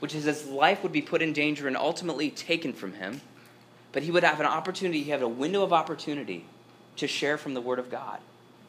which 0.00 0.14
is 0.14 0.24
his 0.24 0.46
life 0.46 0.82
would 0.82 0.92
be 0.92 1.02
put 1.02 1.22
in 1.22 1.32
danger 1.32 1.66
and 1.66 1.76
ultimately 1.76 2.30
taken 2.30 2.72
from 2.72 2.92
him. 2.94 3.20
But 3.92 4.02
he 4.02 4.10
would 4.10 4.22
have 4.22 4.40
an 4.40 4.46
opportunity, 4.46 5.02
he 5.02 5.10
had 5.10 5.22
a 5.22 5.28
window 5.28 5.62
of 5.62 5.72
opportunity 5.72 6.44
to 6.96 7.06
share 7.06 7.38
from 7.38 7.54
the 7.54 7.60
Word 7.60 7.78
of 7.78 7.90
God. 7.90 8.18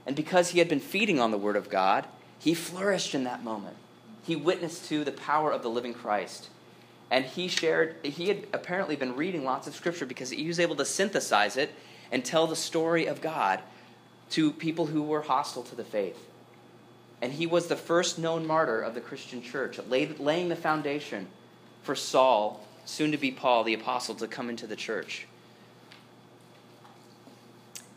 And 0.07 0.15
because 0.15 0.49
he 0.49 0.59
had 0.59 0.69
been 0.69 0.79
feeding 0.79 1.19
on 1.19 1.31
the 1.31 1.37
Word 1.37 1.57
of 1.57 1.69
God, 1.69 2.05
he 2.39 2.53
flourished 2.53 3.13
in 3.13 3.25
that 3.25 3.43
moment. 3.43 3.75
He 4.23 4.37
witnessed 4.37 4.87
to 4.87 5.03
the 5.03 5.11
power 5.11 5.51
of 5.51 5.61
the 5.61 5.69
living 5.69 5.93
Christ. 5.93 6.49
And 7.11 7.25
he 7.25 7.49
shared, 7.49 7.97
he 8.03 8.29
had 8.29 8.47
apparently 8.53 8.95
been 8.95 9.17
reading 9.17 9.43
lots 9.43 9.67
of 9.67 9.75
scripture 9.75 10.05
because 10.05 10.29
he 10.29 10.47
was 10.47 10.59
able 10.59 10.77
to 10.77 10.85
synthesize 10.85 11.57
it 11.57 11.75
and 12.11 12.23
tell 12.23 12.47
the 12.47 12.55
story 12.55 13.05
of 13.05 13.21
God 13.21 13.59
to 14.31 14.51
people 14.51 14.87
who 14.87 15.03
were 15.03 15.21
hostile 15.21 15.63
to 15.63 15.75
the 15.75 15.83
faith. 15.83 16.17
And 17.21 17.33
he 17.33 17.45
was 17.45 17.67
the 17.67 17.75
first 17.75 18.17
known 18.17 18.45
martyr 18.47 18.79
of 18.81 18.93
the 18.93 19.01
Christian 19.01 19.41
church, 19.41 19.79
laying 19.89 20.49
the 20.49 20.55
foundation 20.55 21.27
for 21.83 21.95
Saul, 21.95 22.65
soon 22.85 23.11
to 23.11 23.17
be 23.17 23.31
Paul 23.31 23.65
the 23.65 23.73
apostle, 23.73 24.15
to 24.15 24.27
come 24.27 24.49
into 24.49 24.67
the 24.67 24.75
church. 24.75 25.27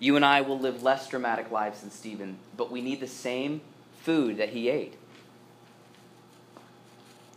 You 0.00 0.16
and 0.16 0.24
I 0.24 0.40
will 0.40 0.58
live 0.58 0.82
less 0.82 1.08
dramatic 1.08 1.50
lives 1.50 1.82
than 1.82 1.90
Stephen, 1.90 2.38
but 2.56 2.72
we 2.72 2.80
need 2.80 3.00
the 3.00 3.06
same 3.06 3.60
food 4.02 4.38
that 4.38 4.48
he 4.48 4.70
ate. 4.70 4.94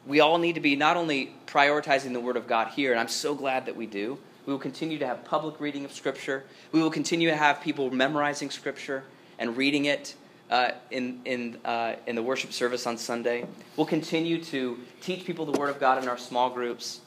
We 0.07 0.21
all 0.21 0.37
need 0.37 0.53
to 0.53 0.61
be 0.61 0.75
not 0.77 0.95
only 0.95 1.35
prioritizing 1.45 2.13
the 2.13 2.21
Word 2.21 2.37
of 2.37 2.47
God 2.47 2.69
here, 2.69 2.91
and 2.91 2.99
I'm 2.99 3.09
so 3.09 3.35
glad 3.35 3.65
that 3.65 3.75
we 3.75 3.85
do. 3.85 4.17
We 4.45 4.53
will 4.53 4.59
continue 4.59 4.97
to 4.97 5.05
have 5.05 5.25
public 5.25 5.59
reading 5.59 5.83
of 5.83 5.91
Scripture. 5.91 6.45
We 6.71 6.81
will 6.81 6.89
continue 6.89 7.29
to 7.29 7.35
have 7.35 7.61
people 7.61 7.91
memorizing 7.91 8.49
Scripture 8.49 9.03
and 9.39 9.57
reading 9.57 9.85
it 9.85 10.15
uh, 10.49 10.71
in, 10.89 11.19
in, 11.25 11.57
uh, 11.65 11.95
in 12.07 12.15
the 12.15 12.23
worship 12.23 12.53
service 12.53 12.87
on 12.87 12.97
Sunday. 12.97 13.45
We'll 13.75 13.87
continue 13.87 14.41
to 14.45 14.79
teach 15.01 15.25
people 15.25 15.45
the 15.45 15.57
Word 15.57 15.69
of 15.69 15.79
God 15.79 16.01
in 16.01 16.07
our 16.07 16.17
small 16.17 16.49
groups. 16.49 17.01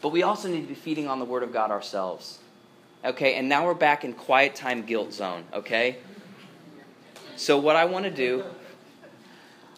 But 0.00 0.10
we 0.10 0.22
also 0.22 0.48
need 0.48 0.60
to 0.60 0.68
be 0.68 0.74
feeding 0.74 1.08
on 1.08 1.18
the 1.18 1.24
Word 1.24 1.42
of 1.42 1.52
God 1.52 1.72
ourselves. 1.72 2.38
Okay, 3.06 3.34
and 3.34 3.48
now 3.48 3.64
we're 3.64 3.74
back 3.74 4.04
in 4.04 4.12
quiet 4.12 4.56
time 4.56 4.82
guilt 4.82 5.12
zone, 5.12 5.44
okay? 5.54 5.98
So 7.36 7.56
what 7.56 7.76
I 7.76 7.84
want 7.84 8.04
to 8.04 8.10
do 8.10 8.44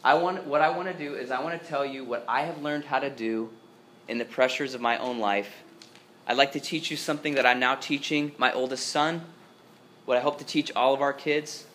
I 0.04 0.14
want 0.14 0.46
what 0.46 0.62
I 0.62 0.70
want 0.70 0.88
to 0.88 0.94
do 0.94 1.16
is 1.16 1.30
I 1.30 1.42
want 1.42 1.60
to 1.60 1.68
tell 1.68 1.84
you 1.84 2.04
what 2.04 2.24
I 2.26 2.42
have 2.42 2.62
learned 2.62 2.84
how 2.84 2.98
to 2.98 3.10
do 3.10 3.50
in 4.06 4.16
the 4.16 4.24
pressures 4.24 4.72
of 4.74 4.80
my 4.80 4.96
own 4.96 5.18
life. 5.18 5.50
I'd 6.26 6.36
like 6.36 6.52
to 6.52 6.60
teach 6.60 6.90
you 6.90 6.96
something 6.96 7.34
that 7.34 7.44
I'm 7.44 7.58
now 7.58 7.74
teaching 7.74 8.32
my 8.38 8.52
oldest 8.52 8.86
son, 8.86 9.22
what 10.06 10.16
I 10.16 10.20
hope 10.20 10.38
to 10.38 10.44
teach 10.44 10.70
all 10.74 10.94
of 10.94 11.02
our 11.02 11.12
kids. 11.12 11.66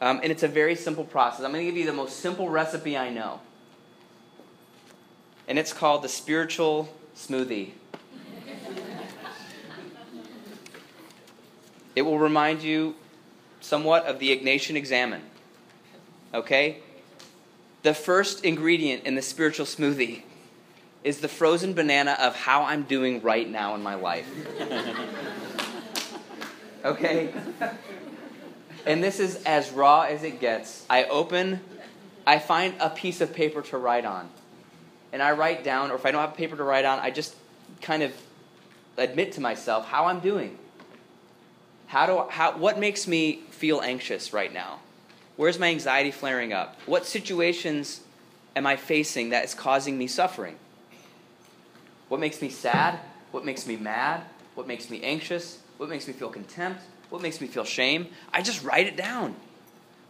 Um, 0.00 0.20
and 0.22 0.30
it's 0.30 0.42
a 0.42 0.48
very 0.48 0.76
simple 0.76 1.04
process. 1.04 1.44
I'm 1.44 1.52
going 1.52 1.64
to 1.64 1.70
give 1.70 1.76
you 1.76 1.86
the 1.86 1.92
most 1.92 2.20
simple 2.20 2.48
recipe 2.48 2.96
I 2.96 3.10
know. 3.10 3.40
And 5.48 5.58
it's 5.58 5.72
called 5.72 6.02
the 6.02 6.08
spiritual 6.08 6.94
smoothie. 7.16 7.72
It 12.00 12.06
will 12.06 12.18
remind 12.18 12.62
you 12.62 12.94
somewhat 13.60 14.06
of 14.06 14.20
the 14.20 14.34
Ignatian 14.34 14.74
Examen. 14.74 15.20
Okay? 16.32 16.78
The 17.82 17.92
first 17.92 18.42
ingredient 18.42 19.04
in 19.04 19.16
the 19.16 19.20
spiritual 19.20 19.66
smoothie 19.66 20.22
is 21.04 21.20
the 21.20 21.28
frozen 21.28 21.74
banana 21.74 22.16
of 22.18 22.34
how 22.34 22.62
I'm 22.62 22.84
doing 22.84 23.20
right 23.20 23.46
now 23.46 23.74
in 23.74 23.82
my 23.82 23.96
life. 23.96 24.26
okay? 26.86 27.34
And 28.86 29.04
this 29.04 29.20
is 29.20 29.44
as 29.44 29.70
raw 29.70 30.00
as 30.00 30.22
it 30.22 30.40
gets. 30.40 30.86
I 30.88 31.04
open, 31.04 31.60
I 32.26 32.38
find 32.38 32.76
a 32.80 32.88
piece 32.88 33.20
of 33.20 33.34
paper 33.34 33.60
to 33.60 33.76
write 33.76 34.06
on. 34.06 34.30
And 35.12 35.22
I 35.22 35.32
write 35.32 35.64
down, 35.64 35.90
or 35.90 35.96
if 35.96 36.06
I 36.06 36.12
don't 36.12 36.22
have 36.22 36.34
paper 36.34 36.56
to 36.56 36.64
write 36.64 36.86
on, 36.86 36.98
I 36.98 37.10
just 37.10 37.36
kind 37.82 38.02
of 38.02 38.14
admit 38.96 39.32
to 39.32 39.42
myself 39.42 39.86
how 39.86 40.06
I'm 40.06 40.20
doing. 40.20 40.56
How 41.90 42.06
do 42.06 42.18
I, 42.18 42.30
how 42.30 42.56
what 42.56 42.78
makes 42.78 43.08
me 43.08 43.40
feel 43.50 43.80
anxious 43.80 44.32
right 44.32 44.54
now? 44.54 44.78
Where's 45.34 45.58
my 45.58 45.66
anxiety 45.66 46.12
flaring 46.12 46.52
up? 46.52 46.76
What 46.86 47.04
situations 47.04 48.00
am 48.54 48.64
I 48.64 48.76
facing 48.76 49.30
that 49.30 49.44
is 49.44 49.54
causing 49.54 49.98
me 49.98 50.06
suffering? 50.06 50.54
What 52.06 52.20
makes 52.20 52.40
me 52.40 52.48
sad? 52.48 53.00
What 53.32 53.44
makes 53.44 53.66
me 53.66 53.76
mad? 53.76 54.22
What 54.54 54.68
makes 54.68 54.88
me 54.88 55.02
anxious? 55.02 55.58
What 55.78 55.88
makes 55.88 56.06
me 56.06 56.12
feel 56.12 56.28
contempt? 56.28 56.80
What 57.08 57.22
makes 57.22 57.40
me 57.40 57.48
feel 57.48 57.64
shame? 57.64 58.06
I 58.32 58.40
just 58.40 58.62
write 58.62 58.86
it 58.86 58.96
down. 58.96 59.34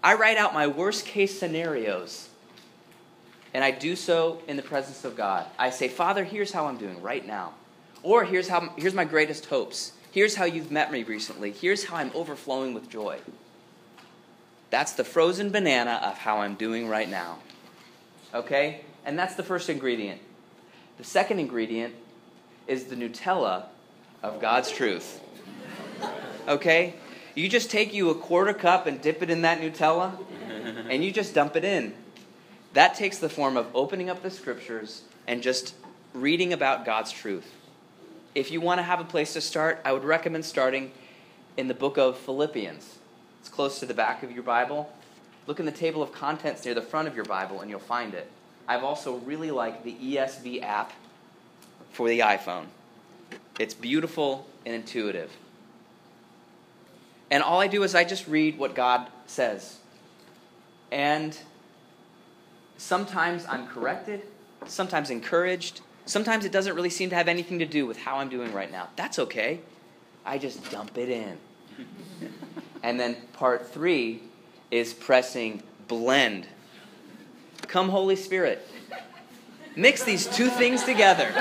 I 0.05 0.17
write 0.17 0.37
out 0.37 0.53
my 0.53 0.67
worst 0.67 1.07
case 1.07 1.39
scenarios. 1.39 2.29
And 3.55 3.65
I 3.65 3.71
do 3.71 3.97
so 3.97 4.43
in 4.47 4.59
the 4.59 4.63
presence 4.63 5.07
of 5.07 5.17
God. 5.17 5.47
I 5.59 5.71
say, 5.71 5.89
Father, 5.89 6.25
here's 6.25 6.53
how 6.53 6.67
I'm 6.67 6.77
doing 6.77 7.01
right 7.01 7.27
now. 7.27 7.55
Or 8.03 8.25
here's, 8.25 8.49
how, 8.49 8.75
here's 8.77 8.93
my 8.93 9.07
greatest 9.07 9.47
hopes. 9.47 9.93
Here's 10.13 10.35
how 10.35 10.45
you've 10.45 10.73
met 10.73 10.91
me 10.91 11.05
recently. 11.05 11.53
Here's 11.53 11.85
how 11.85 11.97
I'm 11.97 12.11
overflowing 12.15 12.75
with 12.75 12.91
joy. 12.91 13.21
That's 14.71 14.93
the 14.93 15.05
frozen 15.05 15.51
banana 15.51 16.01
of 16.03 16.19
how 16.19 16.39
I'm 16.39 16.55
doing 16.55 16.89
right 16.89 17.09
now. 17.09 17.39
Okay? 18.35 18.81
And 19.05 19.19
that's 19.19 19.37
the 19.37 19.45
first 19.45 19.69
ingredient. 19.69 20.21
The 20.99 21.05
second 21.05 21.39
ingredient 21.39 21.95
is 22.67 22.85
the 22.85 22.97
Nutella 22.97 23.67
of 24.23 24.41
God's 24.41 24.71
truth. 24.71 25.21
Okay? 26.49 26.95
You 27.37 27.49
just 27.49 27.71
take 27.71 27.95
you 27.95 28.11
a 28.11 28.15
quarter 28.15 28.53
cup 28.53 28.87
and 28.87 29.01
dip 29.01 29.23
it 29.23 29.31
in 29.31 29.43
that 29.43 29.61
Nutella, 29.61 30.19
and 30.89 31.05
you 31.05 31.13
just 31.13 31.35
dump 31.35 31.55
it 31.55 31.65
in. 31.65 31.95
That 32.73 32.97
takes 32.97 33.19
the 33.19 33.29
form 33.29 33.57
of 33.57 33.69
opening 33.75 34.11
up 34.11 34.23
the 34.23 34.31
scriptures 34.31 35.03
and 35.29 35.43
just 35.43 35.75
reading 36.13 36.53
about 36.53 36.85
God's 36.85 37.13
truth 37.13 37.60
if 38.35 38.51
you 38.51 38.61
want 38.61 38.79
to 38.79 38.83
have 38.83 39.01
a 39.01 39.05
place 39.05 39.33
to 39.33 39.41
start, 39.41 39.81
I 39.85 39.93
would 39.93 40.05
recommend 40.05 40.45
starting 40.45 40.93
in 41.57 41.69
the 41.69 41.75
book 41.75 41.99
of 41.99 42.17
Philippians. 42.19 42.99
It's 43.41 43.49
close 43.49 43.81
to 43.81 43.87
the 43.87 43.95
back 43.95 44.23
of 44.23 44.31
your 44.31 44.43
Bible. 44.43 44.93
Look 45.47 45.59
in 45.59 45.67
the 45.67 45.73
table 45.73 46.03
of 46.03 46.13
contents 46.13 46.65
near 46.65 46.75
the 46.75 46.83
front 46.83 47.09
of 47.09 47.17
your 47.17 47.25
Bible 47.25 47.61
and 47.61 47.71
you'll 47.71 47.81
find 47.81 48.15
it. 48.15 48.31
I've 48.69 48.85
also 48.85 49.17
really 49.17 49.51
liked 49.51 49.85
the 49.85 49.95
ESV 49.95 50.63
app 50.63 50.93
for 51.91 52.09
the 52.09 52.21
iPhone. 52.21 52.67
It's 53.59 53.75
beautiful 53.75 54.47
and 54.65 54.75
intuitive. 54.75 55.31
And 57.31 57.43
all 57.43 57.61
I 57.61 57.67
do 57.67 57.83
is 57.83 57.95
I 57.95 58.05
just 58.05 58.29
read 58.29 58.59
what 58.59 58.75
God 58.75 59.09
says. 59.27 59.79
And 60.93 61.37
sometimes 62.77 63.47
I'm 63.49 63.67
corrected, 63.67 64.23
sometimes 64.67 65.11
encouraged, 65.11 65.81
Sometimes 66.07 66.45
it 66.45 66.53
doesn't 66.53 66.75
really 66.75 66.91
seem 66.91 67.11
to 67.11 67.17
have 67.17 67.29
anything 67.29 67.59
to 67.61 67.67
do 67.67 67.87
with 67.87 67.99
how 67.99 68.17
I'm 68.17 68.29
doing 68.29 68.53
right 68.53 68.71
now. 68.71 68.89
That's 68.97 69.19
okay. 69.19 69.61
I 70.25 70.39
just 70.39 70.71
dump 70.71 70.99
it 70.99 71.09
in. 71.09 71.39
and 72.83 72.99
then 72.99 73.17
part 73.33 73.71
three 73.73 74.23
is 74.71 74.93
pressing 74.93 75.63
blend. 75.89 76.47
Come, 77.69 77.89
Holy 77.89 78.17
Spirit. 78.17 78.67
Mix 79.77 80.03
these 80.03 80.27
two 80.27 80.49
things 80.49 80.83
together. 80.85 81.33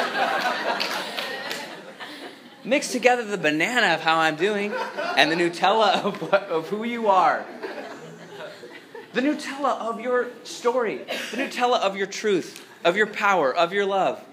Mix 2.63 2.91
together 2.91 3.23
the 3.23 3.37
banana 3.37 3.95
of 3.95 4.01
how 4.01 4.17
I'm 4.17 4.35
doing 4.35 4.73
and 5.17 5.31
the 5.31 5.35
Nutella 5.35 5.95
of, 6.03 6.21
of 6.33 6.69
who 6.69 6.83
you 6.83 7.07
are. 7.07 7.45
The 9.13 9.21
Nutella 9.21 9.79
of 9.79 9.99
your 9.99 10.27
story, 10.43 10.97
the 11.31 11.37
Nutella 11.37 11.79
of 11.79 11.95
your 11.95 12.05
truth, 12.05 12.63
of 12.85 12.95
your 12.95 13.07
power, 13.07 13.53
of 13.53 13.73
your 13.73 13.85
love. 13.85 14.23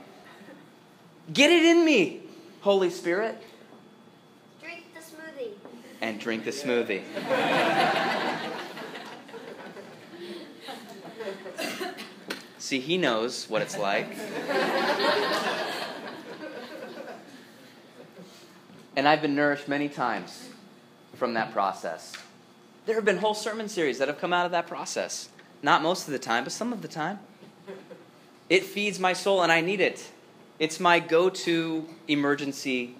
Get 1.33 1.51
it 1.51 1.65
in 1.65 1.85
me, 1.85 2.21
Holy 2.61 2.91
Spirit. 2.91 3.43
Drink 4.61 4.85
the 4.95 5.01
smoothie. 5.01 5.53
And 6.01 6.21
drink 6.21 6.45
the 6.45 6.53
smoothie. 6.53 7.03
See, 12.59 12.81
he 12.81 12.99
knows 12.99 13.49
what 13.49 13.63
it's 13.63 13.79
like. 13.79 14.09
and 18.97 19.07
I've 19.07 19.23
been 19.23 19.35
nourished 19.35 19.69
many 19.69 19.89
times 19.89 20.49
from 21.15 21.35
that 21.35 21.53
process. 21.53 22.13
There 22.87 22.95
have 22.95 23.05
been 23.05 23.19
whole 23.19 23.35
sermon 23.35 23.69
series 23.69 23.99
that 23.99 24.09
have 24.09 24.19
come 24.21 24.33
out 24.33 24.47
of 24.47 24.53
that 24.53 24.67
process. 24.67 25.29
Not 25.63 25.83
most 25.83 26.07
of 26.07 26.13
the 26.13 26.19
time, 26.19 26.45
but 26.45 26.53
some 26.53 26.73
of 26.73 26.83
the 26.83 26.89
time. 26.89 27.19
It 28.49 28.65
feeds 28.65 29.01
my 29.01 29.13
soul, 29.13 29.43
and 29.43 29.51
I 29.51 29.61
need 29.61 29.81
it. 29.81 30.09
It's 30.59 30.81
my 30.81 31.01
go 31.01 31.29
to 31.29 31.87
emergency 32.09 32.97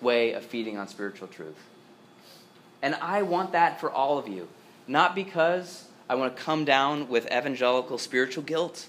way 0.00 0.32
of 0.32 0.44
feeding 0.44 0.76
on 0.78 0.88
spiritual 0.88 1.28
truth. 1.28 1.58
And 2.82 2.94
I 2.96 3.22
want 3.22 3.52
that 3.52 3.80
for 3.80 3.90
all 3.90 4.18
of 4.18 4.26
you. 4.28 4.48
Not 4.86 5.14
because 5.14 5.84
I 6.08 6.14
want 6.14 6.36
to 6.36 6.42
come 6.42 6.64
down 6.64 7.08
with 7.08 7.26
evangelical 7.26 7.98
spiritual 7.98 8.42
guilt, 8.42 8.88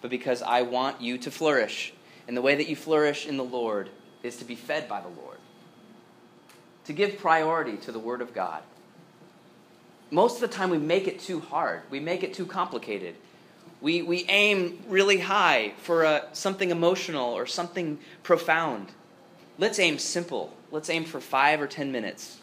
but 0.00 0.10
because 0.10 0.40
I 0.42 0.62
want 0.62 1.00
you 1.00 1.18
to 1.18 1.30
flourish. 1.30 1.92
And 2.26 2.36
the 2.36 2.42
way 2.42 2.54
that 2.54 2.68
you 2.68 2.76
flourish 2.76 3.26
in 3.26 3.36
the 3.36 3.44
Lord 3.44 3.90
is 4.22 4.36
to 4.36 4.44
be 4.44 4.54
fed 4.54 4.88
by 4.88 5.00
the 5.00 5.08
Lord, 5.08 5.38
to 6.86 6.92
give 6.94 7.18
priority 7.18 7.76
to 7.78 7.92
the 7.92 7.98
Word 7.98 8.22
of 8.22 8.32
God. 8.32 8.62
most 10.10 10.36
of 10.36 10.40
the 10.42 10.56
time 10.56 10.70
we 10.70 10.78
make 10.78 11.08
it 11.08 11.18
too 11.18 11.40
hard, 11.40 11.82
we 11.90 12.00
make 12.00 12.22
it 12.22 12.32
too 12.32 12.46
complicated. 12.46 13.16
We, 13.84 14.00
we 14.00 14.24
aim 14.30 14.82
really 14.88 15.18
high 15.18 15.74
for 15.76 16.04
a, 16.04 16.24
something 16.32 16.70
emotional 16.70 17.34
or 17.34 17.44
something 17.44 17.98
profound. 18.22 18.88
Let's 19.58 19.78
aim 19.78 19.98
simple. 19.98 20.56
Let's 20.70 20.88
aim 20.88 21.04
for 21.04 21.20
five 21.20 21.60
or 21.60 21.66
ten 21.66 21.92
minutes. 21.92 22.38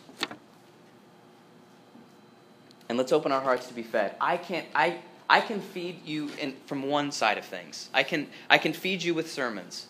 And 2.87 2.95
let's 2.95 3.11
open 3.11 3.31
our 3.31 3.41
hearts 3.41 3.65
to 3.69 3.73
be 3.73 3.81
fed. 3.81 4.13
I 4.21 4.37
can't, 4.37 4.67
I, 4.75 4.99
I 5.27 5.41
can 5.41 5.61
feed 5.61 6.05
you 6.05 6.29
in, 6.39 6.53
from 6.67 6.83
one 6.83 7.11
side 7.11 7.39
of 7.39 7.45
things. 7.45 7.89
I 7.91 8.03
can, 8.03 8.27
I 8.47 8.59
can 8.59 8.71
feed 8.71 9.01
you 9.01 9.15
with 9.15 9.31
sermons, 9.31 9.87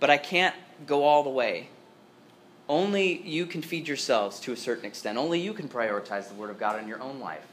but 0.00 0.10
I 0.10 0.16
can't 0.18 0.56
go 0.84 1.04
all 1.04 1.22
the 1.22 1.30
way. 1.30 1.68
Only 2.68 3.22
you 3.22 3.46
can 3.46 3.62
feed 3.62 3.86
yourselves 3.86 4.40
to 4.40 4.52
a 4.52 4.56
certain 4.56 4.84
extent. 4.84 5.16
Only 5.16 5.40
you 5.40 5.52
can 5.52 5.68
prioritize 5.68 6.26
the 6.26 6.34
Word 6.34 6.50
of 6.50 6.58
God 6.58 6.82
in 6.82 6.88
your 6.88 7.00
own 7.00 7.20
life. 7.20 7.46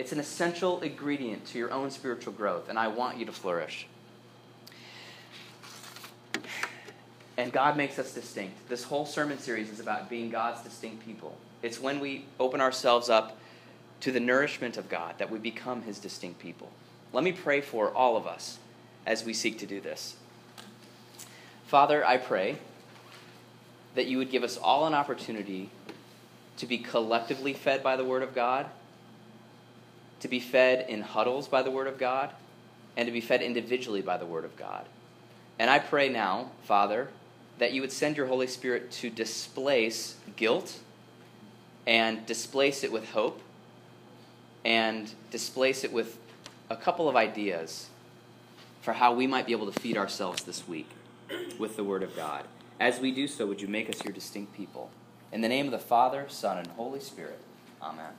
It's 0.00 0.12
an 0.12 0.18
essential 0.18 0.80
ingredient 0.80 1.44
to 1.48 1.58
your 1.58 1.70
own 1.72 1.90
spiritual 1.90 2.32
growth, 2.32 2.70
and 2.70 2.78
I 2.78 2.88
want 2.88 3.18
you 3.18 3.26
to 3.26 3.32
flourish. 3.32 3.86
And 7.36 7.52
God 7.52 7.76
makes 7.76 7.98
us 7.98 8.14
distinct. 8.14 8.66
This 8.70 8.82
whole 8.82 9.04
sermon 9.04 9.38
series 9.38 9.68
is 9.68 9.78
about 9.78 10.08
being 10.08 10.30
God's 10.30 10.62
distinct 10.62 11.04
people. 11.04 11.36
It's 11.60 11.78
when 11.78 12.00
we 12.00 12.24
open 12.40 12.62
ourselves 12.62 13.10
up 13.10 13.36
to 14.00 14.10
the 14.10 14.20
nourishment 14.20 14.78
of 14.78 14.88
God 14.88 15.18
that 15.18 15.30
we 15.30 15.38
become 15.38 15.82
His 15.82 15.98
distinct 15.98 16.38
people. 16.38 16.70
Let 17.12 17.22
me 17.22 17.32
pray 17.32 17.60
for 17.60 17.92
all 17.92 18.16
of 18.16 18.26
us 18.26 18.58
as 19.04 19.26
we 19.26 19.34
seek 19.34 19.58
to 19.58 19.66
do 19.66 19.82
this. 19.82 20.16
Father, 21.66 22.06
I 22.06 22.16
pray 22.16 22.56
that 23.96 24.06
you 24.06 24.16
would 24.16 24.30
give 24.30 24.44
us 24.44 24.56
all 24.56 24.86
an 24.86 24.94
opportunity 24.94 25.68
to 26.56 26.64
be 26.64 26.78
collectively 26.78 27.52
fed 27.52 27.82
by 27.82 27.96
the 27.96 28.04
Word 28.04 28.22
of 28.22 28.34
God 28.34 28.64
to 30.20 30.28
be 30.28 30.40
fed 30.40 30.88
in 30.88 31.02
huddles 31.02 31.48
by 31.48 31.62
the 31.62 31.70
Word 31.70 31.86
of 31.86 31.98
God, 31.98 32.30
and 32.96 33.06
to 33.06 33.12
be 33.12 33.20
fed 33.20 33.42
individually 33.42 34.02
by 34.02 34.16
the 34.16 34.26
Word 34.26 34.44
of 34.44 34.56
God. 34.56 34.86
And 35.58 35.70
I 35.70 35.78
pray 35.78 36.08
now, 36.08 36.50
Father, 36.64 37.08
that 37.58 37.72
you 37.72 37.80
would 37.80 37.92
send 37.92 38.16
your 38.16 38.26
Holy 38.26 38.46
Spirit 38.46 38.90
to 38.92 39.10
displace 39.10 40.16
guilt 40.36 40.78
and 41.86 42.24
displace 42.26 42.82
it 42.84 42.92
with 42.92 43.10
hope 43.10 43.40
and 44.64 45.12
displace 45.30 45.84
it 45.84 45.92
with 45.92 46.18
a 46.68 46.76
couple 46.76 47.08
of 47.08 47.16
ideas 47.16 47.88
for 48.80 48.94
how 48.94 49.12
we 49.12 49.26
might 49.26 49.46
be 49.46 49.52
able 49.52 49.70
to 49.70 49.80
feed 49.80 49.96
ourselves 49.96 50.44
this 50.44 50.66
week 50.66 50.88
with 51.58 51.76
the 51.76 51.84
Word 51.84 52.02
of 52.02 52.14
God. 52.16 52.44
As 52.78 52.98
we 52.98 53.12
do 53.12 53.28
so, 53.28 53.46
would 53.46 53.60
you 53.60 53.68
make 53.68 53.90
us 53.90 54.02
your 54.04 54.12
distinct 54.12 54.54
people? 54.54 54.90
In 55.32 55.42
the 55.42 55.48
name 55.48 55.66
of 55.66 55.72
the 55.72 55.78
Father, 55.78 56.24
Son, 56.28 56.58
and 56.58 56.68
Holy 56.68 57.00
Spirit. 57.00 57.40
Amen. 57.82 58.12